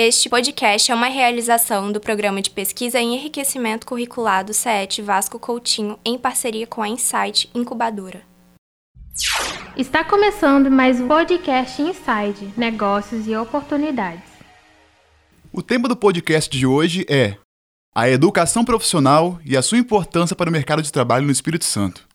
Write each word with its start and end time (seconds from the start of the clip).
Este 0.00 0.28
podcast 0.28 0.92
é 0.92 0.94
uma 0.94 1.08
realização 1.08 1.90
do 1.90 1.98
Programa 1.98 2.40
de 2.40 2.50
Pesquisa 2.50 3.00
em 3.00 3.16
Enriquecimento 3.16 3.84
Curricular 3.84 4.44
do 4.44 4.54
CET 4.54 5.02
Vasco 5.02 5.40
Coutinho, 5.40 5.98
em 6.04 6.16
parceria 6.16 6.68
com 6.68 6.80
a 6.80 6.88
Insight 6.88 7.50
Incubadora. 7.52 8.22
Está 9.76 10.04
começando 10.04 10.70
mais 10.70 11.00
um 11.00 11.08
podcast 11.08 11.82
Inside 11.82 12.52
Negócios 12.56 13.26
e 13.26 13.34
Oportunidades. 13.34 14.22
O 15.52 15.62
tema 15.62 15.88
do 15.88 15.96
podcast 15.96 16.56
de 16.56 16.64
hoje 16.64 17.04
é 17.10 17.36
a 17.92 18.08
educação 18.08 18.64
profissional 18.64 19.40
e 19.44 19.56
a 19.56 19.62
sua 19.62 19.78
importância 19.78 20.36
para 20.36 20.48
o 20.48 20.52
mercado 20.52 20.80
de 20.80 20.92
trabalho 20.92 21.26
no 21.26 21.32
Espírito 21.32 21.64
Santo. 21.64 22.06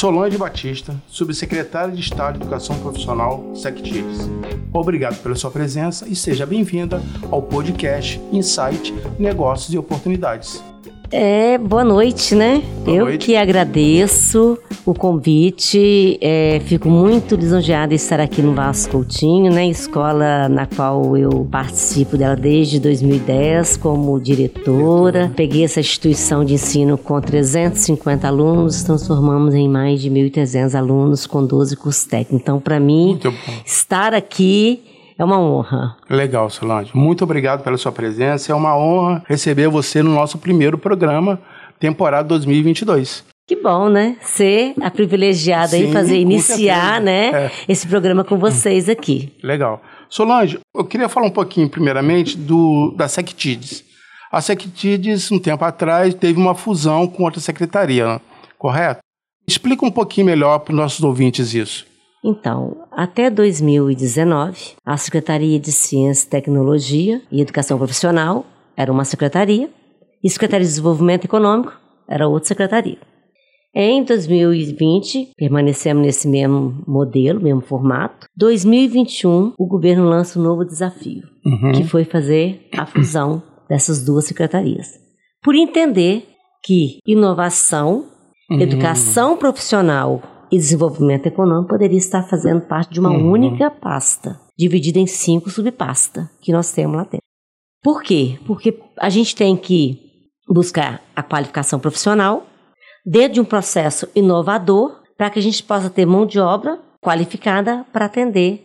Solange 0.00 0.38
Batista, 0.38 0.96
subsecretária 1.08 1.94
de 1.94 2.00
Estado 2.00 2.38
de 2.38 2.44
Educação 2.44 2.78
Profissional, 2.78 3.54
SecTIDES. 3.54 4.30
Obrigado 4.72 5.22
pela 5.22 5.34
sua 5.34 5.50
presença 5.50 6.08
e 6.08 6.16
seja 6.16 6.46
bem-vinda 6.46 7.02
ao 7.30 7.42
podcast 7.42 8.18
Insight 8.32 8.94
Negócios 9.18 9.74
e 9.74 9.76
Oportunidades. 9.76 10.64
É, 11.12 11.58
boa 11.58 11.82
noite, 11.82 12.36
né? 12.36 12.62
Boa 12.84 12.96
eu 12.96 13.04
noite. 13.06 13.26
que 13.26 13.36
agradeço 13.36 14.56
o 14.86 14.94
convite, 14.94 16.16
é, 16.20 16.60
fico 16.64 16.88
muito 16.88 17.34
lisonjeada 17.34 17.88
de 17.88 17.96
estar 17.96 18.20
aqui 18.20 18.40
no 18.40 18.54
Vasco 18.54 18.92
Coutinho, 18.92 19.52
né? 19.52 19.66
Escola 19.66 20.48
na 20.48 20.66
qual 20.66 21.16
eu 21.16 21.48
participo 21.50 22.16
dela 22.16 22.36
desde 22.36 22.78
2010 22.78 23.76
como 23.78 24.20
diretora. 24.20 25.32
Peguei 25.34 25.64
essa 25.64 25.80
instituição 25.80 26.44
de 26.44 26.54
ensino 26.54 26.96
com 26.96 27.20
350 27.20 28.28
alunos, 28.28 28.84
transformamos 28.84 29.52
em 29.54 29.68
mais 29.68 30.00
de 30.00 30.08
1.300 30.08 30.78
alunos 30.78 31.26
com 31.26 31.44
12 31.44 31.76
cursos 31.76 32.04
técnicos. 32.04 32.40
Então, 32.40 32.60
para 32.60 32.78
mim, 32.78 33.18
estar 33.66 34.14
aqui 34.14 34.80
é 35.20 35.24
uma 35.24 35.38
honra. 35.38 35.96
Legal, 36.08 36.48
Solange. 36.48 36.90
Muito 36.94 37.24
obrigado 37.24 37.62
pela 37.62 37.76
sua 37.76 37.92
presença. 37.92 38.50
É 38.50 38.54
uma 38.54 38.74
honra 38.74 39.22
receber 39.28 39.68
você 39.68 40.02
no 40.02 40.14
nosso 40.14 40.38
primeiro 40.38 40.78
programa, 40.78 41.38
temporada 41.78 42.26
2022. 42.28 43.22
Que 43.46 43.54
bom, 43.54 43.90
né? 43.90 44.16
Ser 44.22 44.72
a 44.80 44.90
privilegiada 44.90 45.76
Sim, 45.76 45.88
em 45.88 45.92
fazer 45.92 46.18
iniciar, 46.18 47.02
né, 47.02 47.30
É. 47.32 47.50
esse 47.68 47.86
programa 47.86 48.24
com 48.24 48.38
vocês 48.38 48.88
aqui. 48.88 49.30
Legal. 49.42 49.82
Solange, 50.08 50.58
eu 50.74 50.84
queria 50.84 51.08
falar 51.08 51.26
um 51.26 51.30
pouquinho, 51.30 51.68
primeiramente, 51.68 52.38
do, 52.38 52.94
da 52.96 53.06
SecTIDES. 53.06 53.84
A 54.32 54.40
SecTIDES, 54.40 55.30
um 55.32 55.38
tempo 55.38 55.64
atrás, 55.64 56.14
teve 56.14 56.40
uma 56.40 56.54
fusão 56.54 57.06
com 57.06 57.24
outra 57.24 57.40
secretaria, 57.40 58.20
correto? 58.56 59.00
Explica 59.46 59.84
um 59.84 59.90
pouquinho 59.90 60.26
melhor 60.28 60.60
para 60.60 60.72
os 60.72 60.78
nossos 60.78 61.02
ouvintes 61.02 61.52
isso. 61.52 61.89
Então, 62.24 62.76
até 62.92 63.30
2019, 63.30 64.72
a 64.84 64.96
Secretaria 64.96 65.58
de 65.58 65.72
Ciência, 65.72 66.28
Tecnologia 66.28 67.22
e 67.32 67.40
Educação 67.40 67.78
Profissional 67.78 68.44
era 68.76 68.92
uma 68.92 69.04
secretaria 69.04 69.70
e 70.22 70.28
a 70.28 70.30
Secretaria 70.30 70.64
de 70.64 70.70
Desenvolvimento 70.70 71.24
Econômico 71.24 71.72
era 72.08 72.28
outra 72.28 72.48
secretaria. 72.48 72.98
Em 73.74 74.02
2020, 74.02 75.30
permanecemos 75.36 76.04
nesse 76.04 76.26
mesmo 76.28 76.82
modelo, 76.86 77.40
mesmo 77.40 77.60
formato. 77.60 78.26
2021, 78.36 79.54
o 79.56 79.66
governo 79.66 80.08
lança 80.08 80.38
um 80.38 80.42
novo 80.42 80.64
desafio, 80.64 81.22
Uhum. 81.46 81.72
que 81.72 81.84
foi 81.84 82.04
fazer 82.04 82.68
a 82.76 82.84
fusão 82.84 83.42
dessas 83.68 84.04
duas 84.04 84.26
secretarias. 84.26 84.88
Por 85.42 85.54
entender 85.54 86.26
que 86.64 86.98
inovação, 87.06 88.06
Uhum. 88.50 88.60
educação 88.60 89.36
profissional 89.36 90.20
e 90.50 90.56
desenvolvimento 90.56 91.26
econômico 91.26 91.68
poderia 91.70 91.98
estar 91.98 92.22
fazendo 92.24 92.60
parte 92.62 92.92
de 92.92 93.00
uma 93.00 93.10
Uhum. 93.10 93.30
única 93.30 93.70
pasta, 93.70 94.40
dividida 94.58 94.98
em 94.98 95.06
cinco 95.06 95.48
subpastas 95.50 96.26
que 96.40 96.52
nós 96.52 96.72
temos 96.72 96.96
lá 96.96 97.02
dentro. 97.04 97.20
Por 97.82 98.02
quê? 98.02 98.38
Porque 98.46 98.78
a 98.98 99.08
gente 99.08 99.34
tem 99.34 99.56
que 99.56 99.98
buscar 100.48 101.00
a 101.14 101.22
qualificação 101.22 101.78
profissional 101.78 102.46
dentro 103.06 103.34
de 103.34 103.40
um 103.40 103.44
processo 103.44 104.08
inovador 104.14 105.00
para 105.16 105.30
que 105.30 105.38
a 105.38 105.42
gente 105.42 105.62
possa 105.62 105.88
ter 105.88 106.04
mão 106.04 106.26
de 106.26 106.38
obra 106.38 106.78
qualificada 107.02 107.84
para 107.92 108.04
atender 108.06 108.62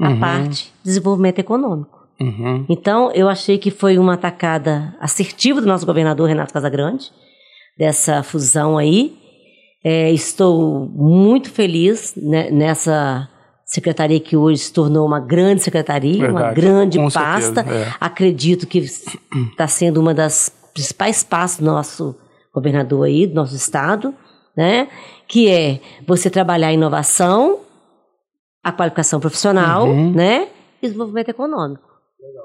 a 0.00 0.10
Uhum. 0.10 0.20
parte 0.20 0.64
de 0.82 0.84
desenvolvimento 0.84 1.38
econômico. 1.38 1.98
Uhum. 2.20 2.64
Então, 2.68 3.10
eu 3.12 3.28
achei 3.28 3.58
que 3.58 3.70
foi 3.70 3.98
uma 3.98 4.14
atacada 4.14 4.94
assertiva 5.00 5.60
do 5.60 5.66
nosso 5.66 5.84
governador 5.84 6.28
Renato 6.28 6.52
Casagrande, 6.52 7.10
dessa 7.76 8.22
fusão 8.22 8.78
aí. 8.78 9.16
É, 9.84 10.10
estou 10.10 10.88
muito 10.94 11.50
feliz 11.50 12.14
né, 12.16 12.50
nessa 12.50 13.28
secretaria 13.66 14.18
que 14.18 14.36
hoje 14.36 14.58
se 14.62 14.72
tornou 14.72 15.06
uma 15.06 15.20
grande 15.20 15.62
secretaria, 15.62 16.30
uma 16.30 16.40
Verdade, 16.44 16.60
grande 16.60 16.98
com 16.98 17.10
pasta. 17.10 17.62
certeza, 17.62 17.76
é. 17.90 17.92
Acredito 18.00 18.66
que 18.66 18.78
está 18.78 19.66
sendo 19.68 20.00
uma 20.00 20.14
das 20.14 20.50
principais 20.72 21.22
pastas 21.22 21.60
do 21.64 21.70
nosso 21.70 22.14
governador 22.52 23.06
aí, 23.06 23.26
do 23.26 23.34
nosso 23.34 23.54
estado, 23.54 24.14
né? 24.56 24.88
Que 25.28 25.48
é 25.50 25.80
você 26.06 26.30
trabalhar 26.30 26.68
a 26.68 26.72
inovação, 26.72 27.60
a 28.62 28.72
qualificação 28.72 29.20
profissional, 29.20 29.86
Uhum. 29.88 30.12
né? 30.12 30.48
E 30.80 30.86
desenvolvimento 30.86 31.28
econômico. 31.28 31.82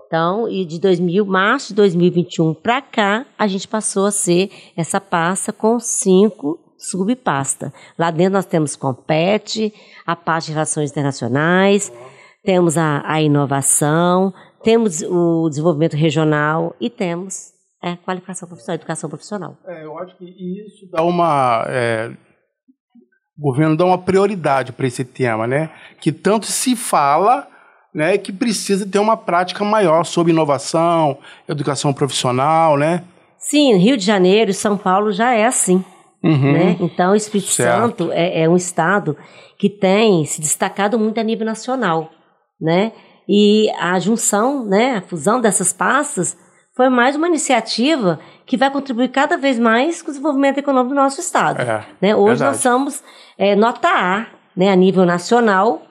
Então, 0.08 0.50
e 0.50 0.66
de 0.66 0.80
2000, 0.80 1.26
março 1.26 1.70
de 1.70 1.76
2021 1.76 2.54
para 2.54 2.82
cá, 2.82 3.26
a 3.38 3.48
gente 3.48 3.68
passou 3.68 4.08
a 4.08 4.12
ser 4.12 4.50
essa 4.76 5.00
pasta 5.00 5.54
com 5.54 5.80
cinco 5.80 6.60
subpasta. 6.80 7.74
Lá 7.98 8.10
dentro 8.10 8.34
nós 8.34 8.46
temos 8.46 8.76
Compete, 8.76 9.74
a 10.06 10.16
parte 10.16 10.48
de 10.48 10.54
relações 10.54 10.90
internacionais, 10.90 11.92
temos 12.44 12.78
a, 12.78 13.04
a 13.06 13.22
inovação, 13.22 14.34
temos 14.64 15.02
o 15.02 15.50
desenvolvimento 15.50 15.96
regional 15.96 16.76
e 16.80 16.90
temos 16.90 17.52
a 17.82 17.96
qualificação 17.98 18.48
profissional, 18.48 18.76
educação 18.76 19.10
profissional. 19.10 19.58
É, 19.68 19.84
eu 19.84 19.98
acho 20.00 20.18
que 20.18 20.26
isso 20.26 20.90
dá 20.92 21.04
uma. 21.04 21.66
é, 21.68 22.12
o 23.38 23.42
governo 23.42 23.78
dá 23.78 23.86
uma 23.86 23.98
prioridade 23.98 24.74
para 24.74 24.88
esse 24.88 25.06
tema, 25.06 25.48
né? 25.48 25.70
Que 26.02 26.12
tanto 26.12 26.46
se 26.46 26.76
fala, 26.76 27.48
né? 27.94 28.18
Que 28.18 28.34
precisa 28.34 28.86
ter 28.86 29.00
uma 29.00 29.16
prática 29.16 29.64
maior 29.64 30.04
sobre 30.04 30.34
inovação, 30.34 31.18
educação 31.48 31.94
profissional, 31.94 32.78
né? 32.78 33.04
Sim, 33.38 33.78
Rio 33.78 33.96
de 33.96 34.06
Janeiro 34.06 34.52
e 34.52 34.54
São 34.54 34.78
Paulo 34.78 35.14
já 35.14 35.34
é 35.34 35.46
assim. 35.46 35.84
Uhum. 36.24 36.52
né? 36.52 36.78
Então, 36.80 37.12
o 37.12 37.16
Espírito 37.16 37.52
Certo. 37.52 37.80
Santo 37.80 38.12
é, 38.12 38.41
é 38.41 38.50
um 38.50 38.56
estado 38.56 39.16
que 39.57 39.69
tem 39.69 40.25
se 40.25 40.41
destacado 40.41 41.00
muito 41.00 41.19
a 41.19 41.24
nível 41.24 41.46
nacional, 41.46 42.09
né? 42.59 42.91
E 43.28 43.69
a 43.80 44.00
junção, 44.00 44.66
né, 44.66 44.97
a 44.97 45.02
fusão 45.02 45.40
dessas 45.40 45.72
pastas 45.72 46.35
foi 46.75 46.90
mais 46.90 47.16
uma 47.16 47.28
iniciativa 47.28 48.19
que 48.46 48.57
vai 48.57 48.72
contribuir 48.72 49.09
cada 49.09 49.38
vez 49.38 49.59
mais 49.59 50.02
com 50.02 50.09
o 50.09 50.12
desenvolvimento 50.12 50.57
econômico 50.57 50.96
do 50.96 51.00
nosso 51.00 51.19
estado. 51.19 51.62
É, 51.62 51.85
né? 52.02 52.16
Hoje 52.16 52.40
verdade. 52.40 52.51
nós 52.51 52.57
somos 52.62 53.03
é, 53.38 53.56
nota 53.56 53.88
A, 53.88 54.25
né, 54.56 54.72
a 54.72 54.75
nível 54.75 55.06
nacional, 55.06 55.84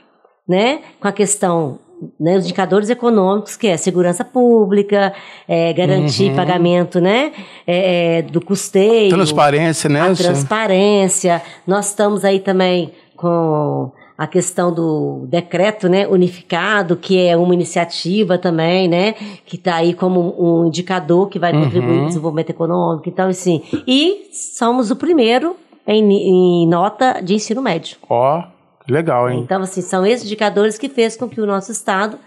né, 0.48 0.80
com 0.98 1.06
a 1.06 1.12
questão 1.12 1.78
né, 2.18 2.36
os 2.36 2.44
indicadores 2.44 2.90
econômicos, 2.90 3.56
que 3.56 3.66
é 3.66 3.76
segurança 3.76 4.24
pública, 4.24 5.12
é, 5.46 5.72
garantir 5.72 6.30
Uhum. 6.30 6.36
pagamento 6.36 7.00
né, 7.00 7.32
é, 7.66 8.18
é, 8.18 8.22
do 8.22 8.40
custeio, 8.40 9.10
Transparência, 9.10 9.88
né? 9.90 10.00
a 10.00 10.14
transparência. 10.14 11.42
Nós 11.66 11.88
estamos 11.88 12.24
aí 12.24 12.40
também 12.40 12.92
com 13.16 13.90
a 14.16 14.26
questão 14.26 14.72
do 14.74 15.26
decreto 15.28 15.88
né, 15.88 16.06
unificado, 16.08 16.96
que 16.96 17.24
é 17.24 17.36
uma 17.36 17.54
iniciativa 17.54 18.36
também, 18.36 18.88
né? 18.88 19.12
Que 19.46 19.54
está 19.54 19.76
aí 19.76 19.94
como 19.94 20.34
um 20.38 20.66
indicador 20.66 21.28
que 21.28 21.38
vai 21.38 21.52
contribuir 21.52 21.90
Uhum. 21.90 21.96
para 21.98 22.04
o 22.04 22.08
desenvolvimento 22.08 22.50
econômico. 22.50 23.08
Então, 23.08 23.28
assim, 23.28 23.62
e 23.86 24.28
somos 24.32 24.90
o 24.90 24.96
primeiro 24.96 25.54
em, 25.86 26.02
em 26.12 26.66
nota 26.66 27.20
de 27.22 27.34
ensino 27.34 27.62
médio. 27.62 27.96
Ó, 28.10 28.42
que 28.42 28.48
legal, 28.88 29.30
hein? 29.30 29.40
Então, 29.44 29.62
assim, 29.62 29.80
são 29.80 30.04
esses 30.04 30.24
indicadores 30.24 30.78
que 30.78 30.88
fez 30.88 31.16
com 31.16 31.28
que 31.28 31.40
o 31.40 31.46
nosso 31.46 31.70
Estado 31.72 32.18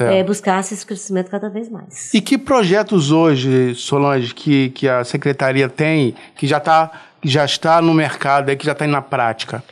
eh, 0.00 0.22
buscasse 0.22 0.74
esse 0.74 0.84
crescimento 0.84 1.30
cada 1.30 1.48
vez 1.48 1.70
mais. 1.70 2.12
E 2.12 2.20
que 2.20 2.36
projetos 2.36 3.10
hoje, 3.10 3.74
Solange, 3.74 4.34
que, 4.34 4.70
que 4.70 4.88
a 4.88 5.04
secretaria 5.04 5.68
tem, 5.68 6.14
que 6.36 6.46
já, 6.46 6.60
tá, 6.60 6.90
que 7.22 7.28
já 7.28 7.44
está 7.44 7.80
no 7.80 7.94
mercado, 7.94 8.54
que 8.56 8.66
já 8.66 8.72
está 8.72 8.86
na 8.86 9.00
prática? 9.00 9.62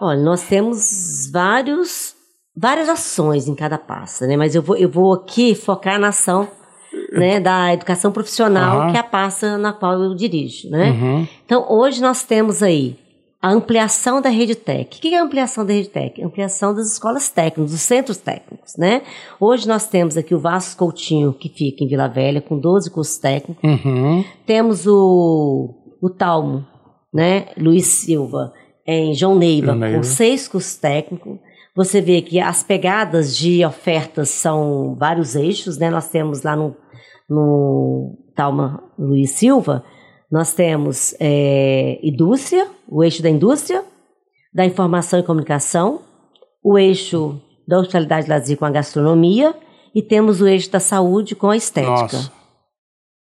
Olha, 0.00 0.20
nós 0.20 0.42
temos 0.42 1.30
vários, 1.32 2.14
várias 2.54 2.88
ações 2.88 3.48
em 3.48 3.54
cada 3.54 3.78
pasta, 3.78 4.26
né? 4.26 4.36
Mas 4.36 4.54
eu 4.54 4.62
vou, 4.62 4.76
eu 4.76 4.90
vou 4.90 5.14
aqui 5.14 5.54
focar 5.54 5.98
na 5.98 6.08
ação 6.08 6.48
né, 7.12 7.40
da 7.40 7.72
educação 7.72 8.12
profissional, 8.12 8.80
Aham. 8.80 8.90
que 8.90 8.96
é 8.96 9.00
a 9.00 9.04
pasta 9.04 9.56
na 9.56 9.72
qual 9.72 10.02
eu 10.02 10.14
dirijo, 10.14 10.68
né? 10.68 10.90
Uhum. 10.90 11.28
Então, 11.44 11.66
hoje 11.68 12.02
nós 12.02 12.22
temos 12.22 12.62
aí 12.62 12.98
a 13.46 13.50
ampliação 13.52 14.20
da 14.20 14.28
rede 14.28 14.56
tech. 14.56 14.98
O 14.98 15.00
que 15.00 15.14
é 15.14 15.20
a 15.20 15.22
ampliação 15.22 15.64
da 15.64 15.72
rede 15.72 15.88
tech? 15.88 16.20
Ampliação 16.20 16.74
das 16.74 16.90
escolas 16.90 17.28
técnicas, 17.28 17.70
dos 17.70 17.80
centros 17.80 18.16
técnicos, 18.16 18.76
né? 18.76 19.02
Hoje 19.38 19.68
nós 19.68 19.86
temos 19.86 20.16
aqui 20.16 20.34
o 20.34 20.40
Vasco 20.40 20.80
Coutinho, 20.80 21.32
que 21.32 21.48
fica 21.48 21.84
em 21.84 21.86
Vila 21.86 22.08
Velha, 22.08 22.40
com 22.40 22.58
12 22.58 22.90
cursos 22.90 23.18
técnicos. 23.18 23.62
Uhum. 23.62 24.24
Temos 24.44 24.84
o, 24.88 25.76
o 26.02 26.10
Talmo, 26.10 26.66
né? 27.14 27.46
Luiz 27.56 27.86
Silva, 27.86 28.52
em 28.84 29.14
João 29.14 29.38
Neiva, 29.38 29.66
João 29.68 29.78
Neiva. 29.78 29.96
com 29.98 30.02
seis 30.02 30.48
cursos 30.48 30.74
técnicos. 30.74 31.38
Você 31.76 32.00
vê 32.00 32.22
que 32.22 32.40
as 32.40 32.64
pegadas 32.64 33.36
de 33.36 33.64
ofertas 33.64 34.28
são 34.30 34.96
vários 34.98 35.36
eixos, 35.36 35.78
né? 35.78 35.88
Nós 35.88 36.08
temos 36.08 36.42
lá 36.42 36.56
no, 36.56 36.74
no 37.30 38.18
Talma 38.34 38.82
Luiz 38.98 39.30
Silva, 39.30 39.84
nós 40.30 40.52
temos 40.54 41.14
é, 41.20 41.98
indústria, 42.02 42.66
o 42.88 43.02
eixo 43.04 43.22
da 43.22 43.30
indústria, 43.30 43.84
da 44.52 44.64
informação 44.64 45.18
e 45.20 45.22
comunicação, 45.22 46.00
o 46.64 46.78
eixo 46.78 47.40
da 47.68 47.78
hospitalidade 47.78 48.26
e 48.26 48.30
lazer 48.30 48.56
com 48.56 48.64
a 48.64 48.70
gastronomia 48.70 49.54
e 49.94 50.02
temos 50.02 50.40
o 50.40 50.46
eixo 50.46 50.70
da 50.70 50.80
saúde 50.80 51.34
com 51.34 51.50
a 51.50 51.56
estética. 51.56 51.90
Nossa. 51.90 52.32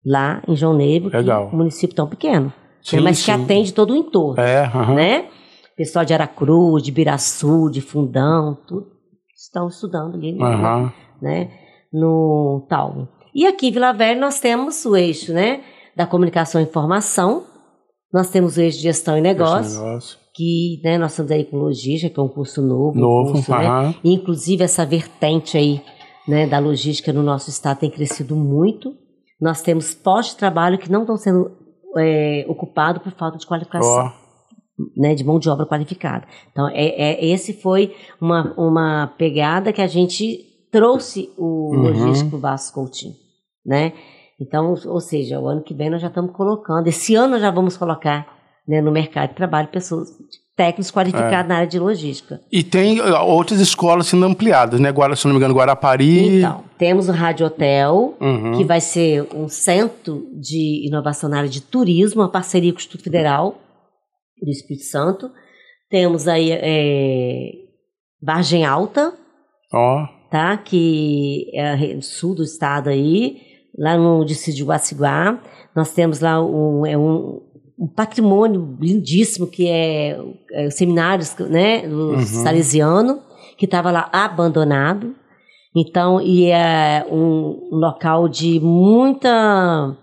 Lá 0.05 0.41
em 0.47 0.55
João 0.55 0.77
que 0.77 0.99
Legal. 1.09 1.49
é 1.51 1.53
um 1.55 1.57
município 1.57 1.95
tão 1.95 2.07
pequeno, 2.07 2.47
né, 2.47 2.53
Sim, 2.83 2.99
mas 2.99 3.19
que 3.19 3.25
sim. 3.25 3.31
atende 3.31 3.73
todo 3.73 3.93
o 3.93 3.95
entorno 3.95 4.41
É, 4.41 4.59
aham. 4.65 4.95
né? 4.95 5.25
Pessoal 5.77 6.03
de 6.03 6.13
Aracruz, 6.13 6.83
de 6.83 6.91
Biraçu, 6.91 7.69
de 7.71 7.81
Fundão, 7.81 8.57
tudo 8.67 8.87
estão 9.35 9.67
estudando 9.67 10.15
ali, 10.15 10.33
né? 10.33 10.43
Aham. 10.45 10.93
né? 11.21 11.51
No 11.91 12.65
tal. 12.69 13.07
E 13.33 13.45
aqui 13.47 13.67
em 13.67 13.71
Vila 13.71 13.91
Velha 13.93 14.19
nós 14.19 14.39
temos 14.39 14.85
o 14.85 14.95
eixo, 14.95 15.33
né? 15.33 15.61
Da 15.95 16.05
comunicação 16.07 16.59
e 16.61 16.63
informação. 16.63 17.45
Nós 18.11 18.29
temos 18.29 18.57
o 18.57 18.61
eixo 18.61 18.77
de 18.77 18.83
gestão 18.83 19.17
e 19.17 19.21
negócio, 19.21 19.79
negócio. 19.83 20.17
que 20.35 20.79
né, 20.83 20.97
nós 20.97 21.11
estamos 21.11 21.31
aí 21.31 21.45
com 21.45 21.57
logística, 21.57 22.13
que 22.13 22.19
é 22.19 22.23
um 22.23 22.27
curso 22.29 22.61
novo. 22.61 22.97
um 22.97 23.01
Novo, 23.01 23.31
curso, 23.33 23.51
né? 23.51 23.57
aham. 23.67 23.95
E, 24.03 24.13
Inclusive 24.13 24.63
essa 24.63 24.85
vertente 24.85 25.57
aí 25.57 25.81
né, 26.27 26.45
da 26.47 26.59
logística 26.59 27.11
no 27.11 27.23
nosso 27.23 27.49
estado 27.49 27.79
tem 27.79 27.89
crescido 27.89 28.35
muito. 28.35 28.93
Nós 29.41 29.61
temos 29.61 29.93
postos 29.95 30.33
de 30.35 30.39
trabalho 30.39 30.77
que 30.77 30.91
não 30.91 31.01
estão 31.01 31.17
sendo 31.17 31.51
é, 31.97 32.45
ocupados 32.47 33.01
por 33.01 33.11
falta 33.13 33.37
de 33.37 33.45
qualificação 33.47 33.89
Ó, 34.05 34.11
né, 34.95 35.13
de 35.15 35.23
mão 35.23 35.37
de 35.39 35.49
obra 35.49 35.65
qualificada. 35.65 36.25
Então, 36.51 36.67
é, 36.69 36.85
é- 36.85 37.25
esse 37.25 37.53
foi 37.53 37.95
uma, 38.21 38.53
uma 38.57 39.07
pegada 39.17 39.73
que 39.73 39.81
a 39.81 39.87
gente 39.87 40.39
trouxe 40.71 41.29
o 41.37 41.75
Uhum. 41.75 41.81
logístico 41.81 42.37
Vasco 42.37 42.75
Coutinho, 42.81 43.13
né? 43.65 43.93
Então, 44.39 44.75
ou 44.85 44.99
seja, 44.99 45.39
o 45.39 45.47
ano 45.47 45.61
que 45.63 45.73
vem 45.73 45.89
nós 45.89 46.01
já 46.01 46.07
estamos 46.07 46.31
colocando, 46.35 46.87
esse 46.87 47.15
ano 47.15 47.33
nós 47.33 47.41
já 47.41 47.51
vamos 47.51 47.77
colocar 47.77 48.27
né, 48.67 48.81
no 48.81 48.91
mercado 48.91 49.29
de 49.29 49.35
trabalho 49.35 49.67
pessoas 49.67 50.09
técnicos 50.55 50.91
qualificados 50.91 51.47
na 51.49 51.55
área 51.55 51.67
de 51.67 51.79
logística. 51.79 52.39
E 52.51 52.63
tem 52.63 53.01
outras 53.01 53.59
escolas 53.59 54.07
sendo 54.07 54.25
ampliadas, 54.25 54.79
né? 54.79 54.87
Agora, 54.89 55.15
se 55.15 55.25
não 55.25 55.33
me 55.33 55.37
engano, 55.37 55.55
Guarapari. 55.55 56.37
Então, 56.37 56.63
temos 56.77 57.09
o 57.09 57.11
Rádio 57.11 57.47
Hotel, 57.47 58.15
Uhum. 58.21 58.51
que 58.57 58.63
vai 58.63 58.79
ser 58.79 59.27
um 59.33 59.47
centro 59.47 60.27
de 60.39 60.85
inovação 60.87 61.27
na 61.29 61.37
área 61.37 61.49
de 61.49 61.61
turismo, 61.61 62.21
uma 62.21 62.29
parceria 62.29 62.71
com 62.71 62.77
o 62.77 62.79
Instituto 62.79 63.03
Federal 63.03 63.55
do 64.41 64.49
Espírito 64.51 64.85
Santo. 64.85 65.31
Temos 65.89 66.27
aí 66.27 66.51
é, 66.51 67.51
Vargem 68.21 68.63
Alta, 68.65 69.13
Ó, 69.73 70.05
tá? 70.29 70.55
que 70.57 71.47
é 71.55 71.99
sul 72.01 72.35
do 72.35 72.43
estado 72.43 72.89
aí, 72.89 73.37
lá 73.77 73.97
no 73.97 74.23
distrito 74.23 74.57
de 74.57 74.63
Guaciguá. 74.63 75.39
Nós 75.75 75.93
temos 75.93 76.19
lá 76.19 76.43
um, 76.43 76.85
é 76.85 76.97
um, 76.97 77.41
um 77.79 77.87
patrimônio 77.87 78.77
lindíssimo 78.79 79.47
que 79.47 79.67
é, 79.67 80.19
é 80.51 80.67
os 80.67 80.75
seminários 80.75 81.35
né, 81.37 81.87
do 81.87 82.11
Uhum. 82.11 82.21
Salesiano, 82.21 83.19
que 83.57 83.65
estava 83.65 83.91
lá 83.91 84.09
abandonado. 84.11 85.15
Então, 85.75 86.21
e 86.21 86.45
é 86.45 87.05
um, 87.09 87.69
um 87.71 87.75
local 87.77 88.29
de 88.29 88.59
muita. 88.59 89.97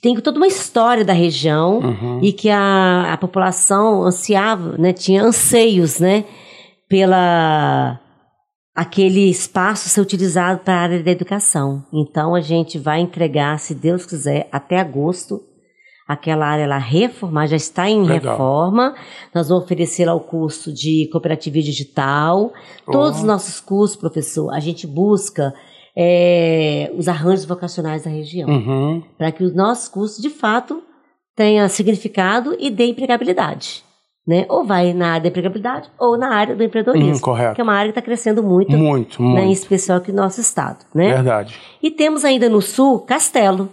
Tem 0.00 0.14
toda 0.16 0.38
uma 0.38 0.46
história 0.46 1.04
da 1.04 1.12
região 1.12 1.80
uhum. 1.80 2.20
e 2.22 2.32
que 2.32 2.48
a, 2.48 3.12
a 3.12 3.16
população 3.18 4.04
ansiava, 4.04 4.78
né, 4.78 4.92
tinha 4.92 5.24
anseios, 5.24 5.98
né, 5.98 6.24
pela 6.88 8.00
aquele 8.74 9.28
espaço 9.28 9.88
ser 9.88 10.00
utilizado 10.00 10.60
para 10.60 10.74
a 10.74 10.80
área 10.80 11.02
da 11.02 11.10
educação. 11.10 11.84
Então 11.92 12.34
a 12.34 12.40
gente 12.40 12.78
vai 12.78 13.00
entregar, 13.00 13.58
se 13.58 13.74
Deus 13.74 14.06
quiser, 14.06 14.48
até 14.50 14.78
agosto 14.80 15.40
aquela 16.08 16.46
área 16.46 16.66
lá 16.66 16.78
reformar, 16.78 17.46
já 17.46 17.56
está 17.56 17.88
em 17.88 18.02
Legal. 18.02 18.32
reforma. 18.32 18.94
Nós 19.34 19.48
vamos 19.48 19.64
oferecer 19.64 20.04
lá 20.04 20.14
o 20.14 20.20
curso 20.20 20.72
de 20.72 21.08
cooperativa 21.10 21.60
digital. 21.60 22.52
Todos 22.84 23.20
os 23.20 23.24
nossos 23.24 23.60
cursos, 23.60 23.96
professor, 23.96 24.52
a 24.52 24.60
gente 24.60 24.86
busca 24.86 25.54
é, 25.96 26.90
os 26.96 27.08
arranjos 27.08 27.44
vocacionais 27.44 28.04
da 28.04 28.10
região 28.10 28.48
Uhum. 28.48 29.02
para 29.16 29.30
que 29.32 29.44
os 29.44 29.54
nossos 29.54 29.88
cursos, 29.88 30.20
de 30.20 30.30
fato, 30.30 30.82
tenham 31.36 31.66
significado 31.68 32.54
e 32.58 32.70
dê 32.70 32.86
empregabilidade. 32.86 33.84
Né? 34.26 34.46
Ou 34.48 34.62
vai 34.64 34.92
na 34.92 35.08
área 35.14 35.22
da 35.22 35.28
empregabilidade 35.30 35.90
ou 35.98 36.16
na 36.16 36.32
área 36.32 36.54
do 36.54 36.62
empreendedorismo, 36.62 37.14
Uhum, 37.14 37.20
correto. 37.20 37.54
que 37.56 37.60
é 37.60 37.64
uma 37.64 37.72
área 37.74 37.92
que 37.92 37.98
está 37.98 38.02
crescendo 38.02 38.40
muito, 38.42 38.70
Muito, 38.70 39.20
né, 39.20 39.28
em 39.40 39.46
muito. 39.46 39.52
especial 39.52 39.98
aqui 39.98 40.12
no 40.12 40.22
nosso 40.22 40.40
estado. 40.40 40.84
Né? 40.94 41.12
Verdade. 41.12 41.58
E 41.82 41.90
temos 41.90 42.24
ainda 42.24 42.48
no 42.48 42.62
sul 42.62 43.00
Castelo, 43.00 43.68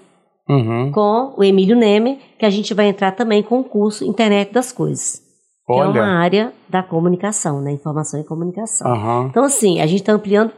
Uhum. 0.49 0.91
com 0.91 1.35
o 1.37 1.43
Emílio 1.43 1.75
Neme, 1.75 2.19
que 2.39 2.45
a 2.47 2.49
gente 2.49 2.73
vai 2.73 2.87
entrar 2.87 3.11
também 3.11 3.43
com 3.43 3.59
o 3.59 3.63
curso 3.63 4.03
Internet 4.03 4.51
das 4.51 4.71
Coisas, 4.71 5.21
que 5.67 5.73
é 5.73 5.75
uma 5.75 5.89
Olha. 5.91 6.03
área 6.03 6.53
da 6.67 6.81
comunicação, 6.81 7.61
né? 7.61 7.71
informação 7.71 8.19
e 8.19 8.23
comunicação. 8.23 8.91
Aham. 8.91 9.27
Então, 9.29 9.43
assim, 9.43 9.79
a 9.79 9.85
gente 9.85 9.99
está 10.01 10.13
ampliando 10.13 10.51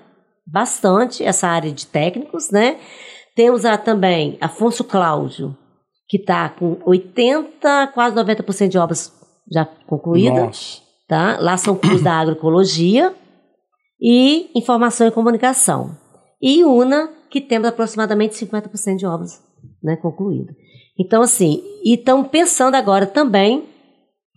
bastante 0.48 1.22
essa 1.24 1.48
área 1.50 1.72
de 1.72 1.86
técnicos, 1.86 2.50
né? 2.50 2.78
Temos 3.36 3.66
a, 3.66 3.78
também 3.78 4.38
Afonso 4.40 4.86
Cláudio, 4.86 5.56
que 6.08 6.16
está 6.18 6.48
com 6.50 6.78
80, 6.86 7.88
quase 7.94 8.16
90% 8.16 8.70
de 8.70 8.78
obras 8.78 9.12
já 9.52 9.66
concluídas. 9.66 10.40
Nossa. 10.40 10.82
Tá? 11.08 11.38
Lá 11.40 11.58
são 11.58 11.76
cursos 11.76 12.02
da 12.02 12.14
agroecologia 12.14 13.14
e 14.00 14.50
informação 14.56 15.08
e 15.08 15.12
comunicação. 15.12 15.98
E 16.42 16.64
UNA, 16.64 17.10
que 17.30 17.40
temos 17.40 17.68
aproximadamente 17.68 18.34
50% 18.34 18.96
de 18.96 19.06
obras 19.06 19.42
né, 19.84 19.96
concluídas. 19.98 20.56
Então, 21.00 21.22
assim, 21.22 21.64
e 21.84 21.96
estão 21.96 22.24
pensando 22.24 22.76
agora 22.76 23.06
também, 23.06 23.68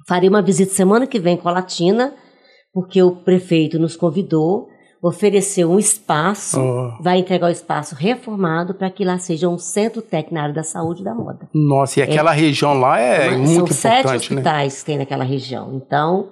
farei 0.06 0.29
uma 0.29 0.43
visita 0.43 0.73
semana 0.73 1.06
que 1.06 1.19
vem 1.19 1.37
com 1.37 1.49
a 1.49 1.53
Latina, 1.53 2.15
porque 2.73 3.03
o 3.03 3.17
prefeito 3.17 3.79
nos 3.79 3.97
convidou, 3.97 4.69
ofereceu 5.06 5.71
um 5.71 5.79
espaço, 5.79 6.59
Ó. 6.59 6.97
vai 7.03 7.19
entregar 7.19 7.49
o 7.49 7.51
espaço 7.51 7.95
reformado 7.95 8.73
para 8.75 8.89
que 8.91 9.05
lá 9.05 9.19
seja 9.19 9.49
um 9.49 9.59
centro 9.59 10.01
técnico 10.01 10.35
na 10.35 10.43
área 10.45 10.55
da 10.55 10.62
saúde 10.62 11.03
e 11.03 11.05
da 11.05 11.15
moda. 11.15 11.47
Nossa, 11.55 12.01
e 12.01 12.03
aquela 12.03 12.33
região 12.33 12.73
lá 12.81 12.99
é 12.99 13.29
São 13.31 13.39
muito 13.39 13.75
sete 13.75 14.01
importante, 14.01 14.32
né? 14.34 14.41
hospitais 14.41 14.81
que 14.81 14.87
tem 14.87 14.99
naquela 14.99 15.25
região. 15.25 15.75
Então, 15.75 16.31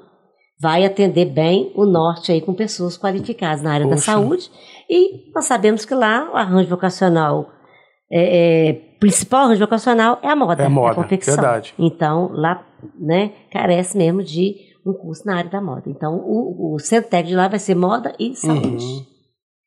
vai 0.59 0.87
atender 0.87 1.27
bem 1.27 1.71
o 1.75 1.85
norte 1.85 2.33
aí 2.33 2.41
com 2.41 2.55
pessoas 2.55 2.97
qualificadas 2.97 3.63
na 3.63 3.75
área 3.75 3.87
da 3.87 3.97
Poxa. 3.97 4.13
saúde. 4.13 4.51
E 4.89 5.31
nós 5.35 5.45
sabemos 5.45 5.85
que 5.85 5.95
lá 5.95 6.31
o 6.33 6.37
arranjo 6.37 6.71
vocacional, 6.71 7.49
é, 8.11 8.69
é, 8.71 8.73
principal 8.99 9.45
arranjo 9.45 9.61
vocacional 9.61 10.19
é 10.23 10.29
a 10.29 10.37
moda, 10.37 10.63
É 10.63 10.67
a 10.67 10.71
moda, 10.71 10.93
a 10.93 10.95
confecção. 10.95 11.35
verdade. 11.35 11.75
Então, 11.79 12.31
lá 12.33 12.65
né, 12.99 13.33
carece 13.51 13.99
mesmo 13.99 14.23
de 14.23 14.72
um 14.85 14.93
curso 14.93 15.27
na 15.27 15.37
área 15.37 15.51
da 15.51 15.61
moda. 15.61 15.85
Então, 15.87 16.17
o, 16.17 16.75
o 16.75 16.79
centro 16.79 17.11
técnico 17.11 17.31
de 17.31 17.37
lá 17.37 17.49
vai 17.49 17.59
ser 17.59 17.75
moda 17.75 18.15
e 18.19 18.35
saúde. 18.35 18.85
Uhum. 18.85 19.07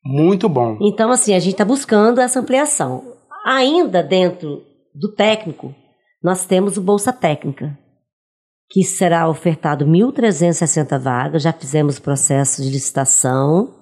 Muito 0.04 0.48
bom. 0.48 0.78
Então, 0.80 1.10
assim, 1.10 1.34
a 1.34 1.38
gente 1.38 1.52
está 1.52 1.64
buscando 1.64 2.20
essa 2.20 2.38
ampliação. 2.38 3.02
Ainda 3.44 4.02
dentro 4.02 4.62
do 4.94 5.12
técnico, 5.12 5.74
nós 6.22 6.46
temos 6.46 6.76
o 6.76 6.82
Bolsa 6.82 7.12
Técnica, 7.12 7.76
que 8.70 8.82
será 8.82 9.28
ofertado 9.28 9.84
1.360 9.84 10.98
vagas. 10.98 11.42
Já 11.42 11.52
fizemos 11.52 11.98
o 11.98 12.02
processo 12.02 12.62
de 12.62 12.70
licitação. 12.70 13.74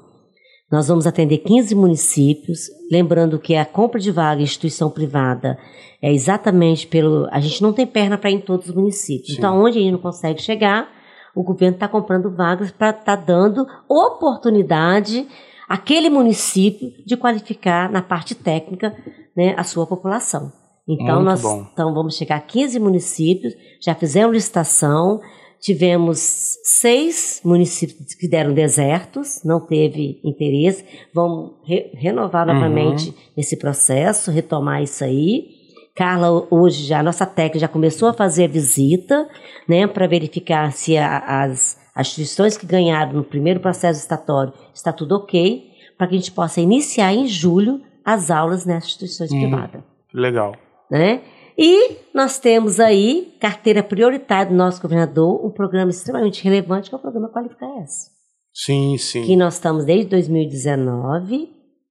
Nós 0.70 0.88
vamos 0.88 1.06
atender 1.06 1.38
15 1.38 1.74
municípios. 1.74 2.60
Lembrando 2.90 3.38
que 3.38 3.54
a 3.54 3.64
compra 3.64 4.00
de 4.00 4.10
vaga 4.10 4.40
em 4.40 4.44
instituição 4.44 4.90
privada 4.90 5.58
é 6.02 6.12
exatamente 6.12 6.86
pelo. 6.86 7.28
A 7.30 7.40
gente 7.40 7.62
não 7.62 7.72
tem 7.72 7.86
perna 7.86 8.18
para 8.18 8.30
ir 8.30 8.34
em 8.34 8.40
todos 8.40 8.68
os 8.68 8.74
municípios. 8.74 9.28
Sim. 9.28 9.38
Então, 9.38 9.62
onde 9.62 9.78
a 9.78 9.82
gente 9.82 9.92
não 9.92 9.98
consegue 9.98 10.40
chegar, 10.42 10.88
o 11.34 11.42
governo 11.42 11.76
está 11.76 11.88
comprando 11.88 12.30
vagas 12.30 12.70
para 12.70 12.90
estar 12.90 13.16
dando 13.16 13.66
oportunidade 13.88 15.26
àquele 15.68 16.10
município 16.10 16.92
de 17.04 17.16
qualificar 17.16 17.90
na 17.90 18.02
parte 18.02 18.34
técnica 18.34 18.94
né, 19.36 19.54
a 19.56 19.64
sua 19.64 19.86
população. 19.86 20.52
Então, 20.86 21.16
Muito 21.16 21.24
nós 21.24 21.40
bom. 21.42 21.66
então, 21.72 21.94
vamos 21.94 22.14
chegar 22.16 22.36
a 22.36 22.40
15 22.40 22.78
municípios, 22.78 23.54
já 23.80 23.94
fizemos 23.94 24.34
licitação, 24.34 25.20
tivemos 25.58 26.18
seis 26.62 27.40
municípios 27.42 28.12
que 28.14 28.28
deram 28.28 28.52
desertos, 28.52 29.40
não 29.42 29.58
teve 29.60 30.20
interesse, 30.22 30.84
vamos 31.14 31.52
re- 31.64 31.90
renovar 31.94 32.46
Uhum. 32.46 32.52
novamente 32.54 33.14
esse 33.34 33.56
processo, 33.56 34.30
retomar 34.30 34.82
isso 34.82 35.02
aí. 35.02 35.53
Carla, 35.94 36.46
hoje 36.50 36.84
já, 36.84 36.98
a 36.98 37.02
nossa 37.02 37.24
técnica 37.24 37.60
já 37.60 37.68
começou 37.68 38.08
a 38.08 38.12
fazer 38.12 38.44
a 38.44 38.48
visita, 38.48 39.28
né, 39.68 39.86
para 39.86 40.08
verificar 40.08 40.72
se 40.72 40.96
a, 40.96 41.18
as, 41.18 41.78
as 41.94 42.08
instituições 42.08 42.56
que 42.56 42.66
ganharam 42.66 43.12
no 43.12 43.24
primeiro 43.24 43.60
processo 43.60 44.00
estatório 44.00 44.52
está 44.74 44.92
tudo 44.92 45.14
ok, 45.14 45.70
para 45.96 46.08
que 46.08 46.14
a 46.16 46.18
gente 46.18 46.32
possa 46.32 46.60
iniciar 46.60 47.14
em 47.14 47.28
julho 47.28 47.80
as 48.04 48.30
aulas 48.30 48.66
nessas 48.66 48.88
instituições 48.90 49.32
Hum. 49.32 49.40
privadas. 49.40 49.82
Legal. 50.12 50.56
Né? 50.90 51.22
E 51.56 51.96
nós 52.12 52.38
temos 52.40 52.80
aí, 52.80 53.36
carteira 53.40 53.80
prioritária 53.82 54.50
do 54.50 54.56
nosso 54.56 54.82
governador, 54.82 55.46
um 55.46 55.50
programa 55.52 55.90
extremamente 55.90 56.42
relevante, 56.42 56.88
que 56.88 56.94
é 56.96 56.98
o 56.98 57.00
programa 57.00 57.30
Qualifica 57.32 57.64
S. 57.82 58.10
Sim, 58.52 58.98
sim. 58.98 59.22
Que 59.24 59.36
nós 59.36 59.54
estamos 59.54 59.84
desde 59.84 60.06
2019 60.10 61.48